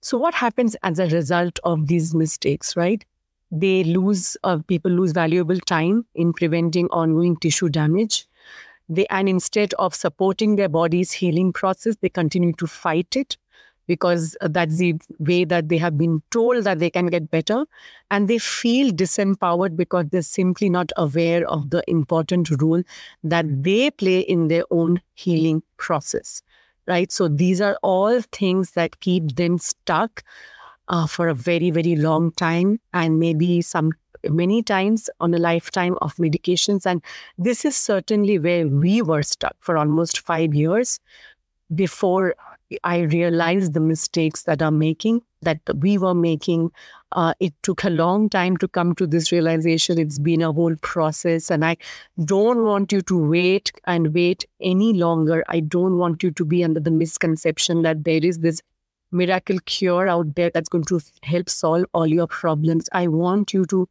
So, 0.00 0.16
what 0.16 0.34
happens 0.34 0.76
as 0.82 0.98
a 0.98 1.08
result 1.08 1.58
of 1.64 1.88
these 1.88 2.14
mistakes, 2.14 2.76
right? 2.76 3.04
They 3.50 3.82
lose, 3.84 4.36
uh, 4.44 4.58
people 4.68 4.90
lose 4.90 5.12
valuable 5.12 5.58
time 5.58 6.06
in 6.14 6.32
preventing 6.32 6.86
ongoing 6.88 7.36
tissue 7.36 7.68
damage. 7.68 8.28
They, 8.88 9.06
and 9.06 9.28
instead 9.28 9.74
of 9.74 9.94
supporting 9.94 10.56
their 10.56 10.68
body's 10.68 11.12
healing 11.12 11.52
process, 11.52 11.96
they 12.00 12.08
continue 12.08 12.52
to 12.54 12.66
fight 12.66 13.16
it 13.16 13.36
because 13.88 14.36
that's 14.42 14.76
the 14.76 14.94
way 15.18 15.44
that 15.44 15.68
they 15.68 15.78
have 15.78 15.98
been 15.98 16.22
told 16.30 16.62
that 16.64 16.78
they 16.78 16.90
can 16.90 17.06
get 17.08 17.30
better. 17.30 17.64
And 18.12 18.28
they 18.28 18.38
feel 18.38 18.92
disempowered 18.92 19.76
because 19.76 20.06
they're 20.10 20.22
simply 20.22 20.70
not 20.70 20.92
aware 20.96 21.48
of 21.48 21.70
the 21.70 21.82
important 21.88 22.50
role 22.62 22.82
that 23.24 23.46
they 23.64 23.90
play 23.90 24.20
in 24.20 24.46
their 24.46 24.64
own 24.70 25.00
healing 25.14 25.62
process. 25.78 26.42
Right. 26.86 27.10
So 27.12 27.28
these 27.28 27.60
are 27.60 27.78
all 27.82 28.22
things 28.32 28.70
that 28.72 29.00
keep 29.00 29.36
them 29.36 29.58
stuck 29.58 30.22
uh, 30.88 31.06
for 31.06 31.28
a 31.28 31.34
very, 31.34 31.70
very 31.70 31.96
long 31.96 32.32
time 32.32 32.80
and 32.94 33.18
maybe 33.18 33.60
some 33.60 33.92
many 34.24 34.62
times 34.62 35.10
on 35.20 35.34
a 35.34 35.38
lifetime 35.38 35.96
of 36.02 36.14
medications. 36.16 36.86
And 36.86 37.02
this 37.36 37.64
is 37.64 37.76
certainly 37.76 38.38
where 38.38 38.66
we 38.66 39.02
were 39.02 39.22
stuck 39.22 39.56
for 39.60 39.76
almost 39.76 40.20
five 40.20 40.54
years 40.54 40.98
before 41.74 42.34
I 42.84 42.98
realized 43.00 43.74
the 43.74 43.80
mistakes 43.80 44.42
that 44.42 44.62
are 44.62 44.70
making 44.70 45.22
that 45.42 45.60
we 45.76 45.98
were 45.98 46.14
making. 46.14 46.70
Uh, 47.12 47.32
it 47.40 47.54
took 47.62 47.84
a 47.84 47.90
long 47.90 48.28
time 48.28 48.56
to 48.58 48.68
come 48.68 48.94
to 48.96 49.06
this 49.06 49.32
realization. 49.32 49.98
It's 49.98 50.18
been 50.18 50.42
a 50.42 50.52
whole 50.52 50.76
process, 50.76 51.50
and 51.50 51.64
I 51.64 51.76
don't 52.24 52.64
want 52.64 52.92
you 52.92 53.00
to 53.02 53.18
wait 53.28 53.72
and 53.84 54.12
wait 54.12 54.44
any 54.60 54.92
longer. 54.92 55.44
I 55.48 55.60
don't 55.60 55.96
want 55.96 56.22
you 56.22 56.30
to 56.32 56.44
be 56.44 56.62
under 56.64 56.80
the 56.80 56.90
misconception 56.90 57.82
that 57.82 58.04
there 58.04 58.22
is 58.22 58.40
this 58.40 58.60
miracle 59.10 59.58
cure 59.64 60.06
out 60.06 60.34
there 60.34 60.50
that's 60.52 60.68
going 60.68 60.84
to 60.84 61.00
help 61.22 61.48
solve 61.48 61.86
all 61.94 62.06
your 62.06 62.26
problems. 62.26 62.88
I 62.92 63.08
want 63.08 63.54
you 63.54 63.64
to 63.66 63.88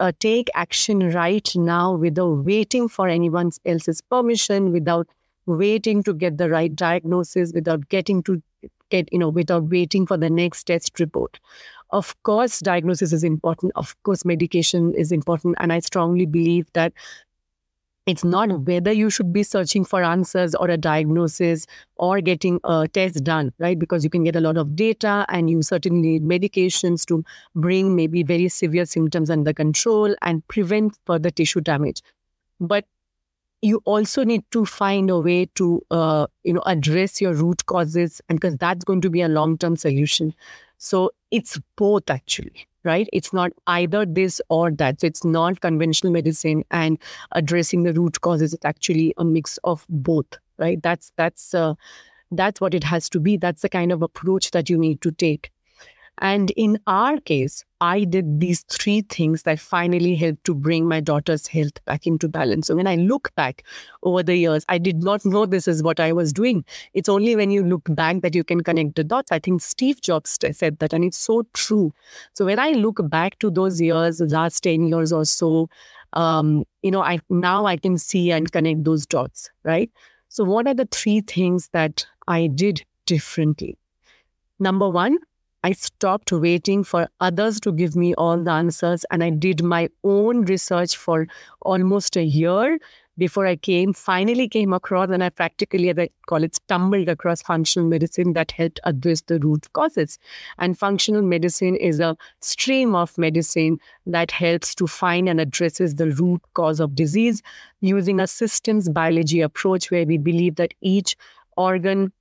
uh, 0.00 0.12
take 0.18 0.48
action 0.54 1.10
right 1.10 1.50
now 1.54 1.94
without 1.94 2.44
waiting 2.44 2.88
for 2.88 3.08
anyone 3.08 3.52
else's 3.64 4.00
permission, 4.00 4.72
without 4.72 5.08
waiting 5.48 6.02
to 6.04 6.14
get 6.14 6.38
the 6.38 6.48
right 6.48 6.74
diagnosis, 6.74 7.52
without 7.52 7.88
getting 7.88 8.22
to 8.24 8.40
get, 8.90 9.12
you 9.12 9.18
know, 9.18 9.28
without 9.28 9.64
waiting 9.64 10.06
for 10.06 10.16
the 10.16 10.30
next 10.30 10.64
test 10.64 11.00
report. 11.00 11.40
Of 11.90 12.14
course, 12.22 12.60
diagnosis 12.60 13.12
is 13.12 13.24
important. 13.24 13.72
Of 13.74 13.96
course, 14.02 14.24
medication 14.24 14.94
is 14.94 15.10
important. 15.10 15.56
And 15.58 15.72
I 15.72 15.80
strongly 15.80 16.26
believe 16.26 16.70
that 16.74 16.92
it's 18.06 18.24
not 18.24 18.60
whether 18.60 18.90
you 18.90 19.10
should 19.10 19.34
be 19.34 19.42
searching 19.42 19.84
for 19.84 20.02
answers 20.02 20.54
or 20.54 20.70
a 20.70 20.78
diagnosis 20.78 21.66
or 21.96 22.22
getting 22.22 22.58
a 22.64 22.88
test 22.88 23.22
done, 23.22 23.52
right? 23.58 23.78
Because 23.78 24.02
you 24.02 24.08
can 24.08 24.24
get 24.24 24.34
a 24.34 24.40
lot 24.40 24.56
of 24.56 24.74
data 24.74 25.26
and 25.28 25.50
you 25.50 25.60
certainly 25.60 26.00
need 26.00 26.22
medications 26.22 27.04
to 27.06 27.22
bring 27.54 27.94
maybe 27.94 28.22
very 28.22 28.48
severe 28.48 28.86
symptoms 28.86 29.28
under 29.28 29.52
control 29.52 30.14
and 30.22 30.46
prevent 30.48 30.96
further 31.04 31.28
tissue 31.28 31.60
damage. 31.60 32.00
But 32.60 32.86
you 33.62 33.82
also 33.84 34.24
need 34.24 34.44
to 34.52 34.64
find 34.64 35.10
a 35.10 35.18
way 35.18 35.46
to 35.56 35.82
uh, 35.90 36.26
you 36.44 36.52
know 36.52 36.62
address 36.66 37.20
your 37.20 37.34
root 37.34 37.66
causes 37.66 38.20
and 38.28 38.40
because 38.40 38.56
that's 38.56 38.84
going 38.84 39.00
to 39.00 39.10
be 39.10 39.20
a 39.22 39.28
long 39.28 39.58
term 39.58 39.76
solution. 39.76 40.34
So 40.78 41.10
it's 41.30 41.58
both 41.76 42.08
actually 42.10 42.66
right? 42.84 43.08
It's 43.12 43.32
not 43.32 43.52
either 43.66 44.06
this 44.06 44.40
or 44.48 44.70
that. 44.70 45.00
So 45.00 45.08
it's 45.08 45.24
not 45.24 45.60
conventional 45.60 46.12
medicine 46.12 46.64
and 46.70 46.96
addressing 47.32 47.82
the 47.82 47.92
root 47.92 48.20
causes 48.20 48.54
it's 48.54 48.64
actually 48.64 49.12
a 49.18 49.24
mix 49.24 49.58
of 49.64 49.84
both 49.88 50.38
right? 50.58 50.82
That's 50.82 51.12
that's 51.16 51.54
uh, 51.54 51.74
that's 52.30 52.60
what 52.60 52.74
it 52.74 52.84
has 52.84 53.08
to 53.10 53.20
be. 53.20 53.36
That's 53.36 53.62
the 53.62 53.68
kind 53.68 53.92
of 53.92 54.02
approach 54.02 54.50
that 54.50 54.68
you 54.68 54.76
need 54.76 55.00
to 55.02 55.10
take 55.10 55.50
and 56.20 56.50
in 56.52 56.78
our 56.86 57.18
case, 57.18 57.64
I 57.80 58.04
did 58.04 58.40
these 58.40 58.62
three 58.62 59.02
things 59.02 59.44
that 59.44 59.60
finally 59.60 60.16
helped 60.16 60.44
to 60.44 60.54
bring 60.54 60.86
my 60.88 61.00
daughter's 61.00 61.46
health 61.46 61.84
back 61.84 62.06
into 62.06 62.28
balance. 62.28 62.66
So 62.66 62.74
when 62.74 62.88
I 62.88 62.96
look 62.96 63.32
back 63.36 63.62
over 64.02 64.22
the 64.22 64.34
years, 64.34 64.64
I 64.68 64.78
did 64.78 65.02
not 65.02 65.24
know 65.24 65.46
this 65.46 65.68
is 65.68 65.82
what 65.82 66.00
I 66.00 66.12
was 66.12 66.32
doing. 66.32 66.64
It's 66.92 67.08
only 67.08 67.36
when 67.36 67.50
you 67.50 67.62
look 67.62 67.82
back 67.94 68.22
that 68.22 68.34
you 68.34 68.42
can 68.42 68.62
connect 68.62 68.96
the 68.96 69.04
dots. 69.04 69.30
I 69.30 69.38
think 69.38 69.62
Steve 69.62 70.00
Jobs 70.00 70.38
said 70.52 70.78
that, 70.80 70.92
and 70.92 71.04
it's 71.04 71.18
so 71.18 71.44
true. 71.54 71.92
So 72.32 72.44
when 72.46 72.58
I 72.58 72.70
look 72.70 72.98
back 73.08 73.38
to 73.38 73.50
those 73.50 73.80
years, 73.80 74.20
last 74.20 74.62
10 74.62 74.88
years 74.88 75.12
or 75.12 75.24
so, 75.24 75.68
um, 76.14 76.64
you 76.82 76.90
know, 76.90 77.02
I 77.02 77.20
now 77.28 77.66
I 77.66 77.76
can 77.76 77.98
see 77.98 78.30
and 78.32 78.50
connect 78.50 78.84
those 78.84 79.06
dots, 79.06 79.50
right? 79.62 79.90
So 80.30 80.42
what 80.42 80.66
are 80.66 80.74
the 80.74 80.88
three 80.90 81.20
things 81.20 81.68
that 81.72 82.06
I 82.26 82.48
did 82.48 82.84
differently? 83.06 83.78
Number 84.58 84.88
one, 84.88 85.18
I 85.64 85.72
stopped 85.72 86.30
waiting 86.30 86.84
for 86.84 87.08
others 87.20 87.58
to 87.60 87.72
give 87.72 87.96
me 87.96 88.14
all 88.14 88.42
the 88.42 88.50
answers 88.52 89.04
and 89.10 89.24
I 89.24 89.30
did 89.30 89.62
my 89.62 89.88
own 90.04 90.44
research 90.44 90.96
for 90.96 91.26
almost 91.62 92.16
a 92.16 92.22
year 92.22 92.78
before 93.18 93.46
I 93.46 93.56
came, 93.56 93.92
finally 93.92 94.48
came 94.48 94.72
across 94.72 95.10
and 95.10 95.24
I 95.24 95.30
practically, 95.30 95.90
as 95.90 95.98
I 95.98 96.10
call 96.28 96.44
it, 96.44 96.54
stumbled 96.54 97.08
across 97.08 97.42
functional 97.42 97.88
medicine 97.88 98.32
that 98.34 98.52
helped 98.52 98.78
address 98.84 99.22
the 99.22 99.40
root 99.40 99.66
causes. 99.72 100.18
And 100.58 100.78
functional 100.78 101.22
medicine 101.22 101.74
is 101.74 101.98
a 101.98 102.16
stream 102.40 102.94
of 102.94 103.18
medicine 103.18 103.78
that 104.06 104.30
helps 104.30 104.76
to 104.76 104.86
find 104.86 105.28
and 105.28 105.40
addresses 105.40 105.96
the 105.96 106.12
root 106.12 106.40
cause 106.54 106.78
of 106.78 106.94
disease 106.94 107.42
using 107.80 108.20
a 108.20 108.28
systems 108.28 108.88
biology 108.88 109.40
approach 109.40 109.90
where 109.90 110.06
we 110.06 110.16
believe 110.18 110.54
that 110.54 110.72
each 110.80 111.16
organ 111.56 112.12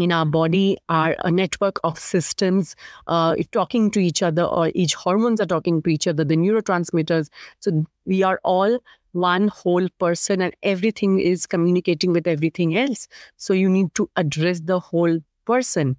in 0.00 0.10
our 0.12 0.26
body 0.26 0.76
are 0.88 1.16
a 1.20 1.30
network 1.30 1.78
of 1.84 1.98
systems 1.98 2.74
uh, 3.06 3.36
talking 3.52 3.90
to 3.92 4.00
each 4.00 4.22
other, 4.22 4.42
or 4.42 4.70
each 4.74 4.94
hormones 4.94 5.40
are 5.40 5.46
talking 5.46 5.82
to 5.82 5.90
each 5.90 6.06
other, 6.08 6.24
the 6.24 6.36
neurotransmitters. 6.36 7.28
So 7.60 7.84
we 8.04 8.22
are 8.22 8.40
all 8.44 8.78
one 9.12 9.48
whole 9.48 9.88
person, 10.00 10.42
and 10.42 10.54
everything 10.62 11.20
is 11.20 11.46
communicating 11.46 12.12
with 12.12 12.26
everything 12.26 12.76
else. 12.76 13.06
So 13.36 13.52
you 13.52 13.70
need 13.70 13.94
to 13.94 14.10
address 14.16 14.60
the 14.60 14.80
whole 14.80 15.20
person, 15.44 15.96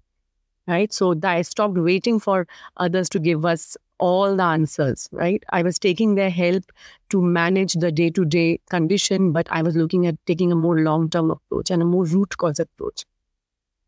right? 0.67 0.91
So 0.91 1.15
I 1.23 1.41
stopped 1.43 1.77
waiting 1.77 2.19
for 2.19 2.47
others 2.75 3.07
to 3.09 3.19
give 3.19 3.45
us 3.45 3.77
all 3.97 4.35
the 4.35 4.43
answers, 4.43 5.07
right? 5.13 5.41
I 5.51 5.63
was 5.63 5.79
taking 5.79 6.15
their 6.15 6.29
help 6.29 6.69
to 7.11 7.21
manage 7.21 7.75
the 7.75 7.93
day 7.93 8.09
to 8.09 8.25
day 8.25 8.59
condition, 8.69 9.31
but 9.31 9.47
I 9.49 9.61
was 9.61 9.77
looking 9.77 10.05
at 10.05 10.17
taking 10.25 10.51
a 10.51 10.55
more 10.55 10.79
long 10.81 11.09
term 11.09 11.31
approach 11.31 11.71
and 11.71 11.81
a 11.81 11.85
more 11.85 12.03
root 12.03 12.37
cause 12.37 12.59
approach. 12.59 13.05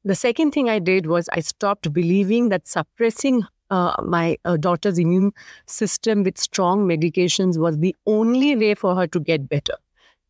The 0.07 0.15
second 0.15 0.51
thing 0.51 0.69
I 0.69 0.79
did 0.79 1.05
was 1.07 1.27
I 1.33 1.41
stopped 1.41 1.91
believing 1.91 2.47
that 2.47 2.65
suppressing 2.65 3.43
uh, 3.69 3.93
my 4.05 4.37
uh, 4.45 4.55
daughter's 4.55 4.97
immune 4.97 5.33
system 5.65 6.23
with 6.23 6.37
strong 6.37 6.87
medications 6.87 7.57
was 7.57 7.79
the 7.79 7.93
only 8.05 8.55
way 8.55 8.73
for 8.73 8.95
her 8.95 9.05
to 9.07 9.19
get 9.19 9.49
better. 9.49 9.73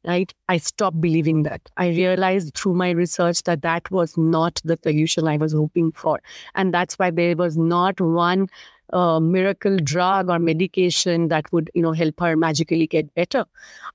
Right? 0.03 0.33
I 0.49 0.57
stopped 0.57 0.99
believing 0.99 1.43
that. 1.43 1.61
I 1.77 1.89
realized 1.89 2.55
through 2.55 2.73
my 2.73 2.89
research 2.89 3.43
that 3.43 3.61
that 3.61 3.91
was 3.91 4.17
not 4.17 4.59
the 4.63 4.79
solution 4.81 5.27
I 5.27 5.37
was 5.37 5.53
hoping 5.53 5.91
for. 5.91 6.21
And 6.55 6.73
that's 6.73 6.95
why 6.97 7.11
there 7.11 7.35
was 7.35 7.55
not 7.55 8.01
one 8.01 8.47
a 8.91 9.19
miracle 9.19 9.77
drug 9.77 10.29
or 10.29 10.39
medication 10.39 11.27
that 11.27 11.51
would 11.51 11.69
you 11.73 11.81
know 11.81 11.91
help 11.91 12.19
her 12.19 12.35
magically 12.35 12.87
get 12.87 13.13
better. 13.15 13.45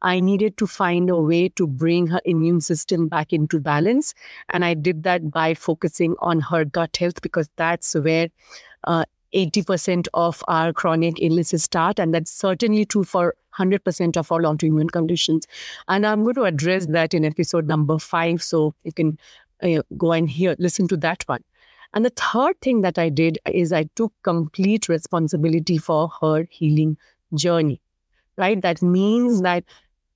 I 0.03 0.21
needed 0.21 0.57
to 0.59 0.67
find 0.67 1.09
a 1.11 1.17
way 1.17 1.49
to 1.51 1.67
bring 1.67 2.07
her 2.09 2.21
immune 2.25 2.61
system 2.61 3.09
back 3.09 3.33
into 3.33 3.59
balance. 3.61 4.15
And 4.51 4.65
i 4.65 4.75
did 4.75 5.03
that 5.05 5.31
by 5.31 5.55
focusing 5.55 6.15
on 6.19 6.41
her 6.41 6.65
gut 6.65 6.97
health 6.97 7.23
because 7.23 7.49
that's 7.57 7.95
where 7.95 8.29
uh, 8.85 9.05
80% 9.35 10.09
of 10.13 10.45
our 10.47 10.73
chronic 10.75 11.15
illnesses 11.23 11.65
start. 11.65 11.99
And 11.99 12.13
that's 12.13 12.31
certainly 12.31 12.85
true 12.85 13.05
for 13.05 13.35
100% 13.59 14.17
of 14.19 14.31
all 14.31 14.41
autoimmune 14.41 14.91
conditions. 14.91 15.47
And 15.89 16.07
i'm 16.07 16.23
going 16.23 16.35
to 16.35 16.45
address 16.45 16.87
that 16.87 17.15
in 17.15 17.25
episode 17.25 17.67
number 17.67 17.99
5 17.99 18.43
so 18.43 18.75
you 18.85 18.93
can 18.93 19.19
uh, 19.63 19.83
go 19.97 20.13
and 20.13 20.29
hear 20.29 20.57
listen 20.59 20.89
to 20.89 20.97
that 20.97 21.23
one 21.27 21.45
and 21.95 22.05
the 22.05 22.11
third 22.11 22.61
thing 22.61 22.81
that 22.83 22.99
I 22.99 23.09
did 23.09 23.39
is 23.53 23.73
I 23.73 23.85
took 23.97 24.13
complete 24.23 24.89
responsibility 24.89 25.79
for 25.79 26.09
her 26.21 26.47
healing 26.51 26.97
journey, 27.35 27.81
right? 28.37 28.61
That 28.61 28.83
means 28.83 29.43
that 29.43 29.65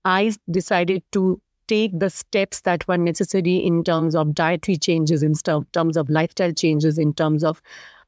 I 0.04 0.35
decided 0.50 1.02
to 1.12 1.40
take 1.68 1.99
the 1.99 2.11
steps 2.11 2.61
that 2.62 2.87
were 2.87 2.99
necessary 2.99 3.56
in 3.56 3.83
terms 3.85 4.14
of 4.14 4.35
dietary 4.35 4.76
changes, 4.78 5.23
in 5.23 5.35
terms 5.35 5.97
of 5.97 6.09
lifestyle 6.09 6.52
changes, 6.52 6.99
in 6.99 7.12
terms 7.12 7.42
of 7.42 7.61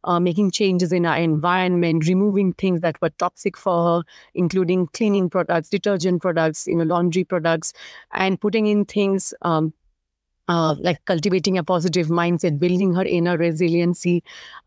uh, 0.05 0.21
making 0.21 0.51
changes 0.53 0.93
in 0.93 1.05
our 1.05 1.17
environment, 1.19 2.07
removing 2.07 2.53
things 2.53 2.81
that 2.83 3.01
were 3.03 3.11
toxic 3.11 3.57
for 3.57 3.85
her, 3.85 4.03
including 4.35 4.87
cleaning 4.89 5.29
products, 5.29 5.69
detergent 5.69 6.23
products, 6.23 6.67
you 6.67 6.77
know, 6.77 6.85
laundry 6.85 7.25
products, 7.25 7.73
and 8.13 8.41
putting 8.41 8.67
in 8.67 8.85
things 8.85 9.35
um, 9.43 9.73
uh, 10.49 10.75
like 10.81 11.05
cultivating 11.05 11.59
a 11.59 11.65
positive 11.65 12.09
mindset, 12.09 12.59
building 12.59 12.95
her 12.95 13.05
inner 13.05 13.37
resiliency, 13.37 14.23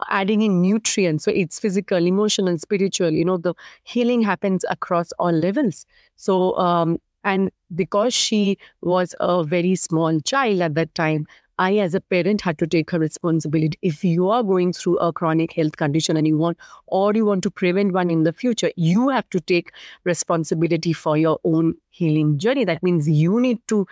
adding 0.10 0.42
in 0.42 0.62
nutrients. 0.62 1.24
So 1.26 1.32
it's 1.32 1.60
physical, 1.60 2.06
emotional, 2.06 2.58
spiritual. 2.58 3.12
You 3.12 3.26
know, 3.26 3.38
the 3.38 3.54
healing 3.84 4.22
happens 4.22 4.66
across 4.70 5.12
all 5.14 5.32
levels. 5.32 5.86
So, 6.16 6.58
um, 6.58 7.00
and 7.24 7.52
because 7.76 8.14
she 8.14 8.58
was 8.82 9.16
a 9.20 9.44
very 9.44 9.76
small 9.76 10.20
child 10.22 10.62
at 10.62 10.76
that 10.76 10.94
time, 10.96 11.28
I, 11.64 11.76
as 11.78 11.94
a 11.94 12.02
parent, 12.02 12.42
had 12.42 12.58
to 12.60 12.68
take 12.68 12.90
her 12.92 13.00
responsibility. 13.00 13.78
If 13.84 14.04
you 14.04 14.30
are 14.30 14.42
going 14.42 14.74
through 14.74 14.98
a 14.98 15.14
chronic 15.14 15.54
health 15.54 15.78
condition 15.78 16.18
and 16.18 16.28
you 16.28 16.38
want, 16.38 16.58
or 16.88 17.14
you 17.14 17.26
want 17.26 17.44
to 17.44 17.52
prevent 17.52 17.94
one 17.94 18.10
in 18.10 18.24
the 18.24 18.34
future, 18.34 18.72
you 18.76 19.10
have 19.10 19.30
to 19.30 19.40
take 19.40 19.72
responsibility 20.04 20.94
for 20.94 21.18
your 21.18 21.40
own 21.44 21.76
healing 21.90 22.38
journey. 22.40 22.66
That 22.66 22.82
means 22.82 23.08
you 23.08 23.40
need 23.40 23.60
to, 23.68 23.86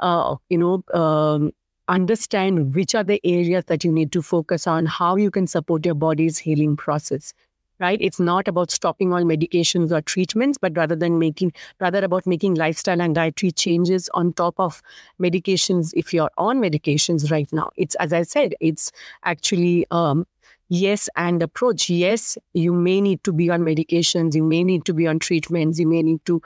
uh, 0.00 0.36
you 0.50 0.58
know, 0.58 0.84
um, 0.92 1.52
understand 1.88 2.74
which 2.74 2.94
are 2.94 3.04
the 3.04 3.20
areas 3.24 3.64
that 3.66 3.84
you 3.84 3.92
need 3.92 4.12
to 4.12 4.22
focus 4.22 4.66
on, 4.66 4.86
how 4.86 5.16
you 5.16 5.30
can 5.30 5.46
support 5.46 5.86
your 5.86 5.94
body's 5.94 6.38
healing 6.38 6.76
process 6.76 7.32
right? 7.80 7.98
It's 8.00 8.20
not 8.20 8.48
about 8.48 8.70
stopping 8.70 9.12
all 9.12 9.22
medications 9.22 9.90
or 9.90 10.00
treatments 10.00 10.58
but 10.58 10.76
rather 10.76 10.96
than 10.96 11.18
making 11.18 11.52
rather 11.80 12.04
about 12.04 12.26
making 12.26 12.54
lifestyle 12.54 13.00
and 13.00 13.14
dietary 13.14 13.52
changes 13.52 14.08
on 14.14 14.32
top 14.32 14.58
of 14.58 14.82
medications 15.20 15.92
if 15.94 16.12
you're 16.12 16.30
on 16.38 16.60
medications 16.60 17.30
right 17.30 17.52
now. 17.52 17.70
It's 17.76 17.94
as 17.96 18.12
i 18.12 18.22
said 18.22 18.54
it's 18.60 18.92
actually 19.24 19.86
um, 19.90 20.26
yes 20.68 21.08
and 21.16 21.42
approach. 21.42 21.90
Yes 21.90 22.38
you 22.52 22.72
may 22.72 23.00
need 23.00 23.22
to 23.24 23.32
be 23.32 23.50
on 23.50 23.62
medications 23.62 24.34
you 24.34 24.42
may 24.42 24.64
need 24.64 24.84
to 24.86 24.94
be 24.94 25.06
on 25.06 25.18
treatments 25.18 25.78
you 25.78 25.86
may 25.86 26.02
need 26.02 26.24
to 26.26 26.40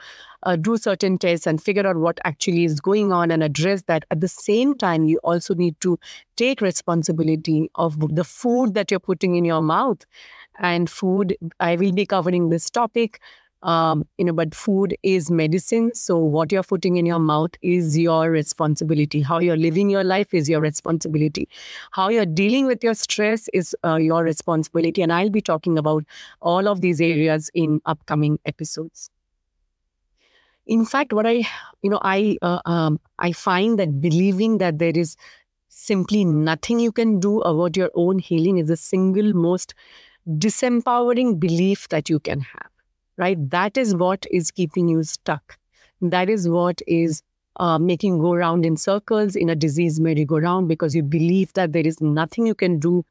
uh, 0.44 0.56
do 0.56 0.76
certain 0.76 1.18
tests 1.18 1.46
and 1.46 1.62
figure 1.62 1.86
out 1.86 1.96
what 1.96 2.20
actually 2.24 2.64
is 2.64 2.80
going 2.80 3.12
on 3.12 3.30
and 3.30 3.42
address 3.42 3.82
that. 3.82 4.04
At 4.10 4.20
the 4.20 4.28
same 4.28 4.76
time 4.76 5.04
you 5.04 5.18
also 5.24 5.54
need 5.54 5.80
to 5.80 5.98
take 6.36 6.60
responsibility 6.60 7.70
of 7.74 8.14
the 8.14 8.24
food 8.24 8.74
that 8.74 8.90
you're 8.90 9.00
putting 9.00 9.34
in 9.34 9.44
your 9.44 9.62
mouth 9.62 10.04
and 10.58 10.90
food. 10.90 11.36
I 11.60 11.76
will 11.76 11.92
be 11.92 12.06
covering 12.06 12.50
this 12.50 12.70
topic. 12.70 13.20
Um, 13.62 14.06
you 14.18 14.24
know, 14.24 14.32
but 14.32 14.54
food 14.54 14.96
is 15.02 15.32
medicine. 15.32 15.92
So 15.92 16.16
what 16.16 16.52
you're 16.52 16.62
putting 16.62 16.96
in 16.96 17.06
your 17.06 17.18
mouth 17.18 17.50
is 17.60 17.98
your 17.98 18.30
responsibility. 18.30 19.20
How 19.20 19.40
you're 19.40 19.56
living 19.56 19.90
your 19.90 20.04
life 20.04 20.32
is 20.32 20.48
your 20.48 20.60
responsibility. 20.60 21.48
How 21.90 22.08
you're 22.08 22.24
dealing 22.26 22.66
with 22.66 22.84
your 22.84 22.94
stress 22.94 23.48
is 23.52 23.74
uh, 23.84 23.96
your 23.96 24.22
responsibility. 24.22 25.02
And 25.02 25.12
I'll 25.12 25.30
be 25.30 25.40
talking 25.40 25.76
about 25.76 26.04
all 26.40 26.68
of 26.68 26.82
these 26.82 27.00
areas 27.00 27.50
in 27.52 27.80
upcoming 27.84 28.38
episodes. 28.46 29.10
In 30.66 30.84
fact, 30.84 31.12
what 31.12 31.26
I, 31.26 31.44
you 31.82 31.90
know, 31.90 31.98
I, 32.02 32.36
uh, 32.42 32.60
um, 32.66 33.00
I 33.18 33.32
find 33.32 33.78
that 33.78 34.00
believing 34.00 34.58
that 34.58 34.78
there 34.78 34.92
is 34.94 35.16
simply 35.68 36.24
nothing 36.24 36.78
you 36.78 36.92
can 36.92 37.20
do 37.20 37.40
about 37.40 37.76
your 37.76 37.90
own 37.94 38.18
healing 38.18 38.58
is 38.58 38.68
the 38.68 38.76
single 38.76 39.32
most 39.32 39.74
disempowering 40.28 41.40
belief 41.40 41.88
that 41.88 42.08
you 42.08 42.20
can 42.20 42.40
have, 42.40 42.70
right? 43.16 43.50
That 43.50 43.76
is 43.76 43.94
what 43.94 44.26
is 44.30 44.50
keeping 44.50 44.88
you 44.88 45.02
stuck. 45.02 45.58
That 46.00 46.28
is 46.28 46.48
what 46.48 46.80
is 46.86 47.22
uh, 47.56 47.78
making 47.78 48.18
go 48.18 48.34
round 48.34 48.64
in 48.64 48.76
circles 48.76 49.34
in 49.34 49.48
a 49.48 49.56
disease 49.56 49.98
merry-go-round 49.98 50.68
because 50.68 50.94
you 50.94 51.02
believe 51.02 51.52
that 51.54 51.72
there 51.72 51.86
is 51.86 52.00
nothing 52.00 52.46
you 52.46 52.54
can 52.54 52.78
do 52.78 53.04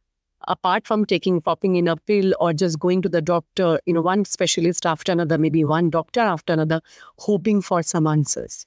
apart 0.48 0.88
from 0.88 1.06
taking 1.06 1.42
popping 1.42 1.76
in 1.76 1.88
a 1.88 1.98
pill 1.98 2.34
or 2.40 2.54
just 2.54 2.80
going 2.80 3.02
to 3.02 3.10
the 3.10 3.22
doctor, 3.22 3.80
you 3.86 3.94
know, 3.94 4.02
one 4.02 4.24
specialist 4.24 4.86
after 4.86 5.12
another, 5.12 5.38
maybe 5.38 5.64
one 5.66 5.90
doctor 5.90 6.22
after 6.22 6.54
another, 6.54 6.80
hoping 7.18 7.62
for 7.62 7.84
some 7.84 8.08
answers, 8.08 8.66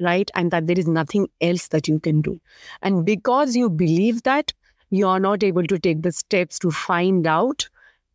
right? 0.00 0.30
And 0.34 0.50
that 0.50 0.66
there 0.66 0.78
is 0.78 0.88
nothing 0.88 1.28
else 1.40 1.68
that 1.68 1.88
you 1.88 2.00
can 2.00 2.20
do. 2.20 2.40
And 2.82 3.06
because 3.06 3.56
you 3.56 3.70
believe 3.70 4.24
that, 4.24 4.52
you 4.90 5.08
are 5.08 5.20
not 5.20 5.42
able 5.42 5.64
to 5.64 5.78
take 5.78 6.02
the 6.02 6.12
steps 6.12 6.58
to 6.58 6.70
find 6.70 7.26
out 7.26 7.70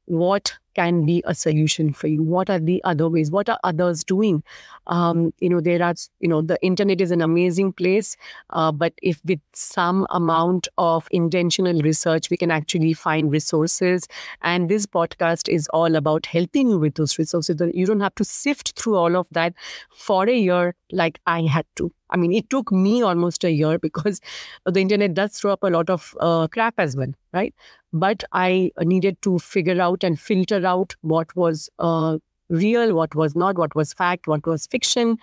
what 0.07 0.53
can 0.75 1.05
be 1.05 1.23
a 1.25 1.33
solution 1.33 1.91
for 1.91 2.07
you? 2.07 2.21
What 2.21 2.49
are 2.49 2.59
the 2.59 2.83
other 2.83 3.09
ways? 3.09 3.31
What 3.31 3.49
are 3.49 3.59
others 3.63 4.03
doing? 4.03 4.43
Um, 4.87 5.33
you 5.39 5.49
know 5.49 5.59
there 5.59 5.83
are 5.83 5.95
you 6.19 6.27
know 6.27 6.41
the 6.41 6.57
internet 6.61 7.01
is 7.01 7.11
an 7.11 7.21
amazing 7.21 7.73
place 7.73 8.15
uh, 8.51 8.71
but 8.71 8.93
if 9.01 9.19
with 9.25 9.39
some 9.53 10.07
amount 10.11 10.67
of 10.77 11.07
intentional 11.11 11.81
research 11.81 12.29
we 12.29 12.37
can 12.37 12.51
actually 12.51 12.93
find 12.93 13.31
resources. 13.31 14.07
And 14.41 14.69
this 14.69 14.85
podcast 14.85 15.49
is 15.49 15.67
all 15.69 15.95
about 15.95 16.25
helping 16.25 16.69
you 16.69 16.79
with 16.79 16.95
those 16.95 17.17
resources. 17.19 17.61
You 17.73 17.85
don't 17.85 17.99
have 17.99 18.15
to 18.15 18.23
sift 18.23 18.79
through 18.79 18.95
all 18.95 19.15
of 19.15 19.27
that 19.31 19.53
for 19.91 20.27
a 20.29 20.37
year 20.37 20.75
like 20.91 21.19
i 21.25 21.41
had 21.41 21.65
to 21.75 21.91
I 22.09 22.17
mean, 22.17 22.33
it 22.33 22.49
took 22.49 22.71
me 22.71 23.01
almost 23.01 23.43
a 23.43 23.51
year 23.51 23.79
because 23.87 24.21
the 24.65 24.79
internet 24.79 25.13
does 25.13 25.33
throw 25.37 25.53
up 25.53 25.63
a 25.63 25.67
lot 25.67 25.89
of 25.89 26.15
uh, 26.19 26.47
crap 26.47 26.75
as 26.77 26.95
well, 26.95 27.11
right? 27.33 27.53
But 27.93 28.23
I 28.31 28.71
needed 28.81 29.21
to 29.23 29.39
figure 29.39 29.81
out 29.81 30.03
and 30.03 30.19
filter 30.19 30.65
out 30.65 30.95
what 31.01 31.35
was 31.35 31.69
uh, 31.79 32.17
real, 32.49 32.93
what 32.93 33.15
was 33.15 33.35
not, 33.35 33.57
what 33.57 33.75
was 33.75 33.93
fact, 33.93 34.27
what 34.27 34.45
was 34.45 34.67
fiction. 34.67 35.17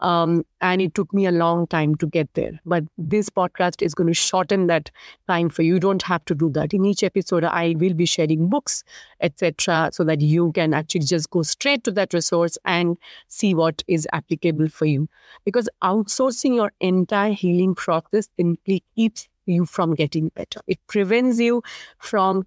Um, 0.00 0.44
and 0.60 0.82
it 0.82 0.94
took 0.94 1.12
me 1.14 1.26
a 1.26 1.32
long 1.32 1.66
time 1.68 1.94
to 1.96 2.06
get 2.06 2.28
there. 2.34 2.60
But 2.66 2.84
this 2.98 3.30
podcast 3.30 3.80
is 3.80 3.94
going 3.94 4.08
to 4.08 4.14
shorten 4.14 4.66
that 4.66 4.90
time 5.26 5.48
for 5.48 5.62
you. 5.62 5.74
You 5.74 5.80
don't 5.80 6.02
have 6.02 6.24
to 6.26 6.34
do 6.34 6.50
that. 6.50 6.74
In 6.74 6.84
each 6.84 7.02
episode, 7.02 7.44
I 7.44 7.74
will 7.78 7.94
be 7.94 8.04
sharing 8.04 8.48
books, 8.48 8.84
etc., 9.20 9.90
so 9.92 10.04
that 10.04 10.20
you 10.20 10.52
can 10.52 10.74
actually 10.74 11.06
just 11.06 11.30
go 11.30 11.42
straight 11.42 11.82
to 11.84 11.90
that 11.92 12.12
resource 12.12 12.58
and 12.64 12.98
see 13.28 13.54
what 13.54 13.82
is 13.86 14.06
applicable 14.12 14.68
for 14.68 14.84
you. 14.84 15.08
Because 15.44 15.68
outsourcing 15.82 16.54
your 16.56 16.72
entire 16.80 17.32
healing 17.32 17.74
process 17.74 18.28
simply 18.36 18.82
keeps 18.94 19.28
you 19.46 19.64
from 19.64 19.94
getting 19.94 20.28
better. 20.30 20.60
It 20.66 20.78
prevents 20.88 21.38
you 21.38 21.62
from 21.98 22.46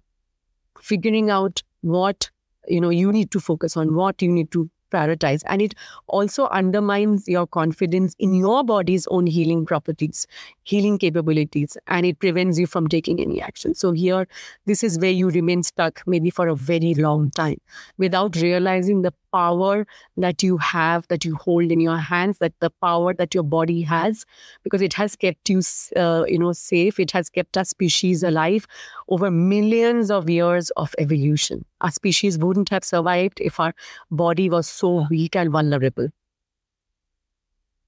figuring 0.80 1.30
out 1.30 1.62
what 1.80 2.30
you 2.68 2.80
know 2.80 2.90
you 2.90 3.12
need 3.12 3.30
to 3.32 3.40
focus 3.40 3.76
on 3.76 3.94
what 3.94 4.20
you 4.22 4.30
need 4.30 4.50
to 4.52 4.70
prioritize. 4.90 5.42
And 5.46 5.62
it 5.62 5.74
also 6.08 6.46
undermines 6.48 7.28
your 7.28 7.46
confidence 7.46 8.14
in 8.18 8.34
your 8.34 8.64
body's 8.64 9.06
own 9.06 9.26
healing 9.26 9.64
properties 9.64 10.26
healing 10.70 10.98
capabilities 10.98 11.76
and 11.86 12.06
it 12.06 12.18
prevents 12.18 12.58
you 12.58 12.66
from 12.66 12.88
taking 12.96 13.20
any 13.20 13.40
action 13.40 13.74
so 13.74 13.92
here 13.92 14.26
this 14.66 14.82
is 14.82 14.98
where 14.98 15.16
you 15.20 15.30
remain 15.30 15.62
stuck 15.62 16.02
maybe 16.06 16.30
for 16.30 16.48
a 16.48 16.54
very 16.54 16.94
long 16.94 17.30
time 17.30 17.60
without 17.98 18.36
realizing 18.36 19.02
the 19.02 19.12
power 19.32 19.86
that 20.16 20.42
you 20.42 20.56
have, 20.58 21.06
that 21.08 21.24
you 21.24 21.36
hold 21.36 21.70
in 21.70 21.80
your 21.80 21.96
hands, 21.96 22.38
that 22.38 22.52
the 22.60 22.70
power 22.70 23.14
that 23.14 23.34
your 23.34 23.42
body 23.42 23.82
has, 23.82 24.24
because 24.62 24.82
it 24.82 24.92
has 24.94 25.16
kept 25.16 25.48
you, 25.48 25.62
uh, 25.96 26.24
you 26.26 26.38
know, 26.38 26.52
safe. 26.52 27.00
It 27.00 27.10
has 27.12 27.30
kept 27.30 27.56
our 27.56 27.64
species 27.64 28.22
alive 28.22 28.66
over 29.08 29.30
millions 29.30 30.10
of 30.10 30.28
years 30.28 30.70
of 30.70 30.94
evolution. 30.98 31.64
Our 31.80 31.90
species 31.90 32.38
wouldn't 32.38 32.68
have 32.70 32.84
survived 32.84 33.40
if 33.40 33.60
our 33.60 33.74
body 34.10 34.50
was 34.50 34.68
so 34.68 35.06
weak 35.10 35.36
and 35.36 35.50
vulnerable. 35.50 36.08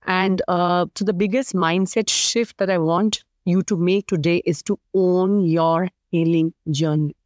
And 0.07 0.43
uh, 0.49 0.87
so 0.95 1.05
the 1.05 1.13
biggest 1.13 1.55
mindset 1.55 2.09
shift 2.09 2.59
that 2.59 2.71
I 2.71 2.79
want 2.79 3.25
you 3.45 3.63
to 3.65 3.77
make 3.77 4.07
today 4.07 4.43
is 4.45 4.63
to 4.65 4.79
own 4.95 5.45
your 5.45 5.89
healing 6.11 6.55
journey. 6.71 7.17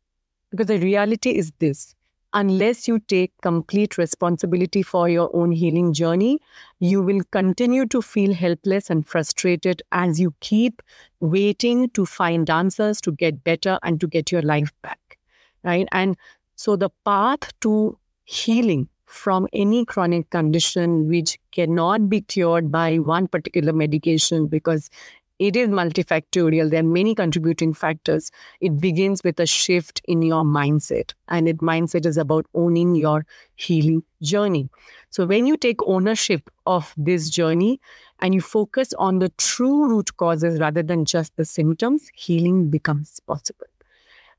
Because 0.50 0.66
the 0.66 0.78
reality 0.78 1.30
is 1.30 1.52
this 1.58 1.94
unless 2.32 2.86
you 2.86 2.98
take 2.98 3.32
complete 3.40 3.96
responsibility 3.96 4.82
for 4.82 5.08
your 5.08 5.30
own 5.34 5.52
healing 5.52 5.92
journey, 5.94 6.38
you 6.80 7.00
will 7.00 7.22
continue 7.30 7.86
to 7.86 8.02
feel 8.02 8.34
helpless 8.34 8.90
and 8.90 9.06
frustrated 9.06 9.80
as 9.92 10.20
you 10.20 10.34
keep 10.40 10.82
waiting 11.20 11.88
to 11.90 12.04
find 12.04 12.50
answers, 12.50 13.00
to 13.00 13.12
get 13.12 13.42
better, 13.42 13.78
and 13.82 14.00
to 14.00 14.06
get 14.06 14.30
your 14.30 14.42
life 14.42 14.70
back. 14.82 15.18
Right. 15.64 15.88
And 15.92 16.16
so 16.56 16.76
the 16.76 16.90
path 17.04 17.58
to 17.60 17.98
healing 18.24 18.88
from 19.06 19.46
any 19.52 19.84
chronic 19.84 20.30
condition 20.30 21.08
which 21.08 21.38
cannot 21.52 22.08
be 22.08 22.20
cured 22.20 22.70
by 22.70 22.96
one 22.96 23.28
particular 23.28 23.72
medication 23.72 24.46
because 24.46 24.90
it 25.38 25.54
is 25.54 25.68
multifactorial. 25.68 26.70
There 26.70 26.80
are 26.80 26.82
many 26.82 27.14
contributing 27.14 27.74
factors. 27.74 28.30
It 28.60 28.80
begins 28.80 29.22
with 29.22 29.38
a 29.38 29.46
shift 29.46 30.00
in 30.06 30.22
your 30.22 30.44
mindset, 30.44 31.12
and 31.28 31.46
it 31.46 31.58
mindset 31.58 32.06
is 32.06 32.16
about 32.16 32.46
owning 32.54 32.94
your 32.94 33.26
healing 33.54 34.02
journey. 34.22 34.70
So 35.10 35.26
when 35.26 35.46
you 35.46 35.56
take 35.58 35.86
ownership 35.86 36.48
of 36.66 36.94
this 36.96 37.28
journey 37.28 37.80
and 38.20 38.34
you 38.34 38.40
focus 38.40 38.94
on 38.94 39.18
the 39.18 39.28
true 39.36 39.88
root 39.88 40.16
causes 40.16 40.58
rather 40.58 40.82
than 40.82 41.04
just 41.04 41.36
the 41.36 41.44
symptoms, 41.44 42.10
healing 42.14 42.70
becomes 42.70 43.20
possible. 43.20 43.66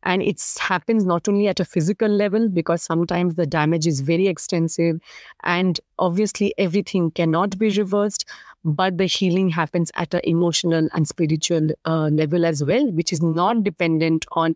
And 0.04 0.22
it 0.22 0.42
happens 0.60 1.06
not 1.06 1.28
only 1.28 1.48
at 1.48 1.60
a 1.60 1.66
physical 1.66 2.08
level, 2.08 2.50
because 2.50 2.82
sometimes 2.82 3.36
the 3.36 3.46
damage 3.46 3.88
is 3.88 4.00
very 4.02 4.28
extensive. 4.28 5.00
And 5.44 5.80
obviously, 6.00 6.54
everything 6.58 7.12
cannot 7.12 7.58
be 7.58 7.70
reversed, 7.70 8.26
but 8.64 8.98
the 8.98 9.06
healing 9.06 9.50
happens 9.50 9.92
at 9.96 10.14
an 10.14 10.22
emotional 10.24 10.88
and 10.94 11.08
spiritual 11.08 11.70
uh, 11.86 12.08
level 12.08 12.46
as 12.46 12.64
well, 12.64 12.90
which 12.92 13.12
is 13.12 13.22
not 13.22 13.64
dependent 13.64 14.26
on 14.32 14.56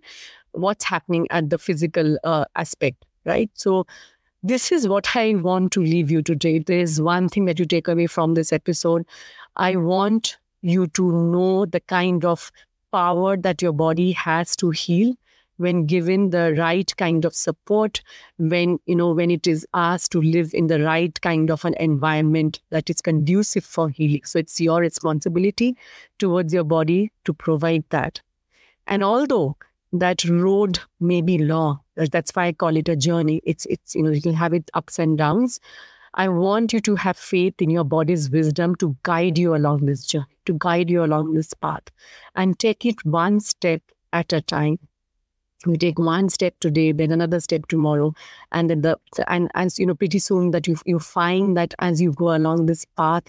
what's 0.51 0.85
happening 0.85 1.27
at 1.31 1.49
the 1.49 1.57
physical 1.57 2.17
uh, 2.23 2.45
aspect, 2.55 3.05
right? 3.25 3.49
So, 3.53 3.85
this 4.43 4.71
is 4.71 4.87
what 4.87 5.15
I 5.15 5.35
want 5.35 5.71
to 5.73 5.81
leave 5.81 6.09
you 6.09 6.23
today. 6.23 6.59
There 6.59 6.79
is 6.79 6.99
one 6.99 7.29
thing 7.29 7.45
that 7.45 7.59
you 7.59 7.65
take 7.65 7.87
away 7.87 8.07
from 8.07 8.33
this 8.33 8.51
episode. 8.51 9.05
I 9.55 9.75
want 9.75 10.37
you 10.63 10.87
to 10.87 11.11
know 11.11 11.65
the 11.65 11.79
kind 11.81 12.25
of 12.25 12.51
power 12.91 13.37
that 13.37 13.61
your 13.61 13.71
body 13.71 14.11
has 14.13 14.55
to 14.57 14.71
heal 14.71 15.15
when 15.61 15.85
given 15.85 16.31
the 16.31 16.55
right 16.57 16.91
kind 16.97 17.23
of 17.23 17.35
support, 17.35 18.01
when, 18.37 18.79
you 18.85 18.95
know, 18.95 19.11
when 19.11 19.29
it 19.29 19.45
is 19.47 19.65
asked 19.73 20.11
to 20.11 20.21
live 20.21 20.53
in 20.53 20.67
the 20.67 20.81
right 20.83 21.21
kind 21.21 21.51
of 21.51 21.63
an 21.63 21.75
environment 21.75 22.59
that 22.71 22.89
is 22.89 23.01
conducive 23.01 23.63
for 23.63 23.89
healing. 23.89 24.23
So 24.25 24.39
it's 24.39 24.59
your 24.59 24.79
responsibility 24.79 25.77
towards 26.17 26.53
your 26.53 26.63
body 26.63 27.11
to 27.25 27.33
provide 27.33 27.83
that. 27.91 28.21
And 28.87 29.03
although 29.03 29.55
that 29.93 30.25
road 30.25 30.79
may 30.99 31.21
be 31.21 31.37
long, 31.37 31.79
that's 31.95 32.31
why 32.31 32.47
I 32.47 32.53
call 32.53 32.75
it 32.75 32.89
a 32.89 32.95
journey. 32.95 33.41
It's, 33.45 33.65
it's, 33.67 33.93
you 33.93 34.03
know, 34.03 34.09
you 34.09 34.21
can 34.21 34.33
have 34.33 34.53
it 34.53 34.71
ups 34.73 34.97
and 34.97 35.17
downs. 35.17 35.59
I 36.15 36.27
want 36.27 36.73
you 36.73 36.81
to 36.81 36.95
have 36.95 37.17
faith 37.17 37.61
in 37.61 37.69
your 37.69 37.85
body's 37.85 38.29
wisdom 38.29 38.75
to 38.77 38.97
guide 39.03 39.37
you 39.37 39.55
along 39.55 39.85
this 39.85 40.05
journey, 40.05 40.25
to 40.45 40.55
guide 40.57 40.89
you 40.89 41.03
along 41.03 41.33
this 41.33 41.53
path, 41.53 41.83
and 42.35 42.57
take 42.59 42.85
it 42.85 43.05
one 43.05 43.39
step 43.39 43.81
at 44.11 44.33
a 44.33 44.41
time 44.41 44.79
we 45.65 45.77
take 45.77 45.99
one 45.99 46.29
step 46.29 46.53
today 46.59 46.91
then 46.91 47.11
another 47.11 47.39
step 47.39 47.67
tomorrow 47.67 48.13
and 48.51 48.69
then 48.69 48.81
the 48.81 48.97
and 49.27 49.49
as 49.53 49.77
you 49.79 49.85
know 49.85 49.95
pretty 49.95 50.19
soon 50.19 50.51
that 50.51 50.67
you 50.67 50.75
you 50.85 50.99
find 50.99 51.55
that 51.57 51.73
as 51.79 52.01
you 52.01 52.11
go 52.13 52.35
along 52.35 52.65
this 52.65 52.85
path 52.97 53.23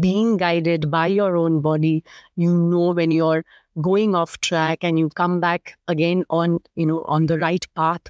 being 0.00 0.36
guided 0.36 0.90
by 0.90 1.06
your 1.06 1.36
own 1.36 1.60
body 1.60 2.02
you 2.36 2.52
know 2.52 2.92
when 2.92 3.10
you're 3.10 3.44
going 3.82 4.14
off 4.14 4.40
track 4.40 4.82
and 4.82 4.98
you 4.98 5.08
come 5.10 5.38
back 5.38 5.76
again 5.86 6.24
on 6.30 6.58
you 6.76 6.86
know 6.86 7.02
on 7.02 7.26
the 7.26 7.38
right 7.38 7.66
path 7.74 8.00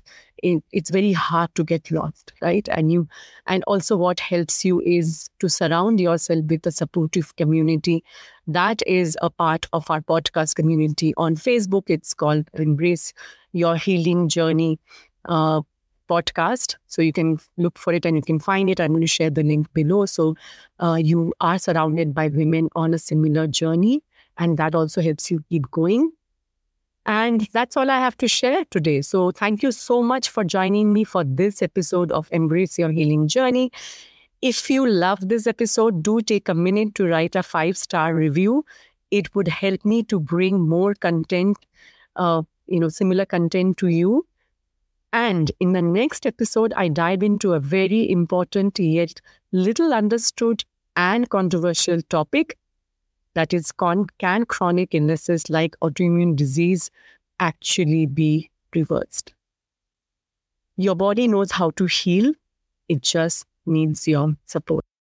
it, 0.42 0.62
it's 0.72 0.90
very 0.90 1.12
hard 1.12 1.52
to 1.54 1.64
get 1.64 1.90
lost 1.90 2.32
right? 2.42 2.68
And 2.70 2.92
you 2.92 3.08
and 3.46 3.64
also 3.66 3.96
what 3.96 4.20
helps 4.20 4.64
you 4.64 4.80
is 4.82 5.28
to 5.40 5.48
surround 5.48 5.98
yourself 5.98 6.44
with 6.48 6.66
a 6.66 6.70
supportive 6.72 7.34
community 7.36 8.04
that 8.46 8.82
is 8.86 9.16
a 9.22 9.30
part 9.30 9.66
of 9.72 9.90
our 9.90 10.00
podcast 10.00 10.54
community 10.54 11.12
on 11.16 11.34
facebook 11.34 11.84
it's 11.88 12.14
called 12.14 12.48
embrace 12.54 13.12
your 13.52 13.76
healing 13.76 14.28
journey 14.28 14.78
uh, 15.26 15.60
podcast. 16.08 16.76
So 16.86 17.02
you 17.02 17.12
can 17.12 17.38
look 17.56 17.78
for 17.78 17.92
it 17.92 18.04
and 18.04 18.16
you 18.16 18.22
can 18.22 18.38
find 18.38 18.70
it. 18.70 18.80
I'm 18.80 18.92
going 18.92 19.00
to 19.00 19.06
share 19.06 19.30
the 19.30 19.42
link 19.42 19.72
below. 19.74 20.06
So 20.06 20.36
uh, 20.80 20.98
you 21.02 21.32
are 21.40 21.58
surrounded 21.58 22.14
by 22.14 22.28
women 22.28 22.68
on 22.76 22.94
a 22.94 22.98
similar 22.98 23.46
journey, 23.46 24.02
and 24.38 24.56
that 24.58 24.74
also 24.74 25.00
helps 25.02 25.30
you 25.30 25.44
keep 25.50 25.70
going. 25.70 26.12
And 27.06 27.42
that's 27.52 27.76
all 27.76 27.88
I 27.88 27.98
have 28.00 28.16
to 28.18 28.26
share 28.28 28.64
today. 28.70 29.00
So 29.00 29.30
thank 29.30 29.62
you 29.62 29.70
so 29.70 30.02
much 30.02 30.28
for 30.28 30.42
joining 30.42 30.92
me 30.92 31.04
for 31.04 31.22
this 31.22 31.62
episode 31.62 32.10
of 32.10 32.28
Embrace 32.32 32.78
Your 32.78 32.90
Healing 32.90 33.28
Journey. 33.28 33.70
If 34.48 34.70
you 34.70 34.86
love 34.88 35.28
this 35.28 35.46
episode, 35.46 36.02
do 36.02 36.20
take 36.22 36.48
a 36.48 36.54
minute 36.54 36.94
to 36.96 37.06
write 37.06 37.34
a 37.36 37.42
five 37.42 37.76
star 37.76 38.14
review. 38.14 38.64
It 39.10 39.34
would 39.34 39.48
help 39.48 39.84
me 39.84 40.02
to 40.04 40.20
bring 40.20 40.60
more 40.68 40.94
content 40.94 41.58
uh, 42.16 42.42
you 42.66 42.80
know 42.80 42.88
similar 42.88 43.26
content 43.26 43.76
to 43.78 43.88
you 43.88 44.26
And 45.12 45.52
in 45.60 45.72
the 45.72 45.82
next 45.82 46.26
episode, 46.26 46.72
I 46.76 46.88
dive 46.88 47.22
into 47.22 47.54
a 47.54 47.60
very 47.60 48.10
important 48.10 48.78
yet 48.78 49.20
little 49.52 49.94
understood 49.94 50.64
and 50.96 51.28
controversial 51.30 52.02
topic 52.02 52.58
that 53.34 53.54
is, 53.54 53.72
con- 53.72 54.08
can 54.18 54.46
chronic 54.46 54.94
illnesses 54.94 55.50
like 55.50 55.76
autoimmune 55.82 56.36
disease 56.36 56.90
actually 57.40 58.06
be 58.06 58.50
reversed? 58.74 59.34
Your 60.78 60.94
body 60.94 61.28
knows 61.28 61.52
how 61.52 61.70
to 61.72 61.84
heal, 61.86 62.32
it 62.88 63.02
just 63.02 63.46
needs 63.66 64.08
your 64.08 64.36
support. 64.46 64.85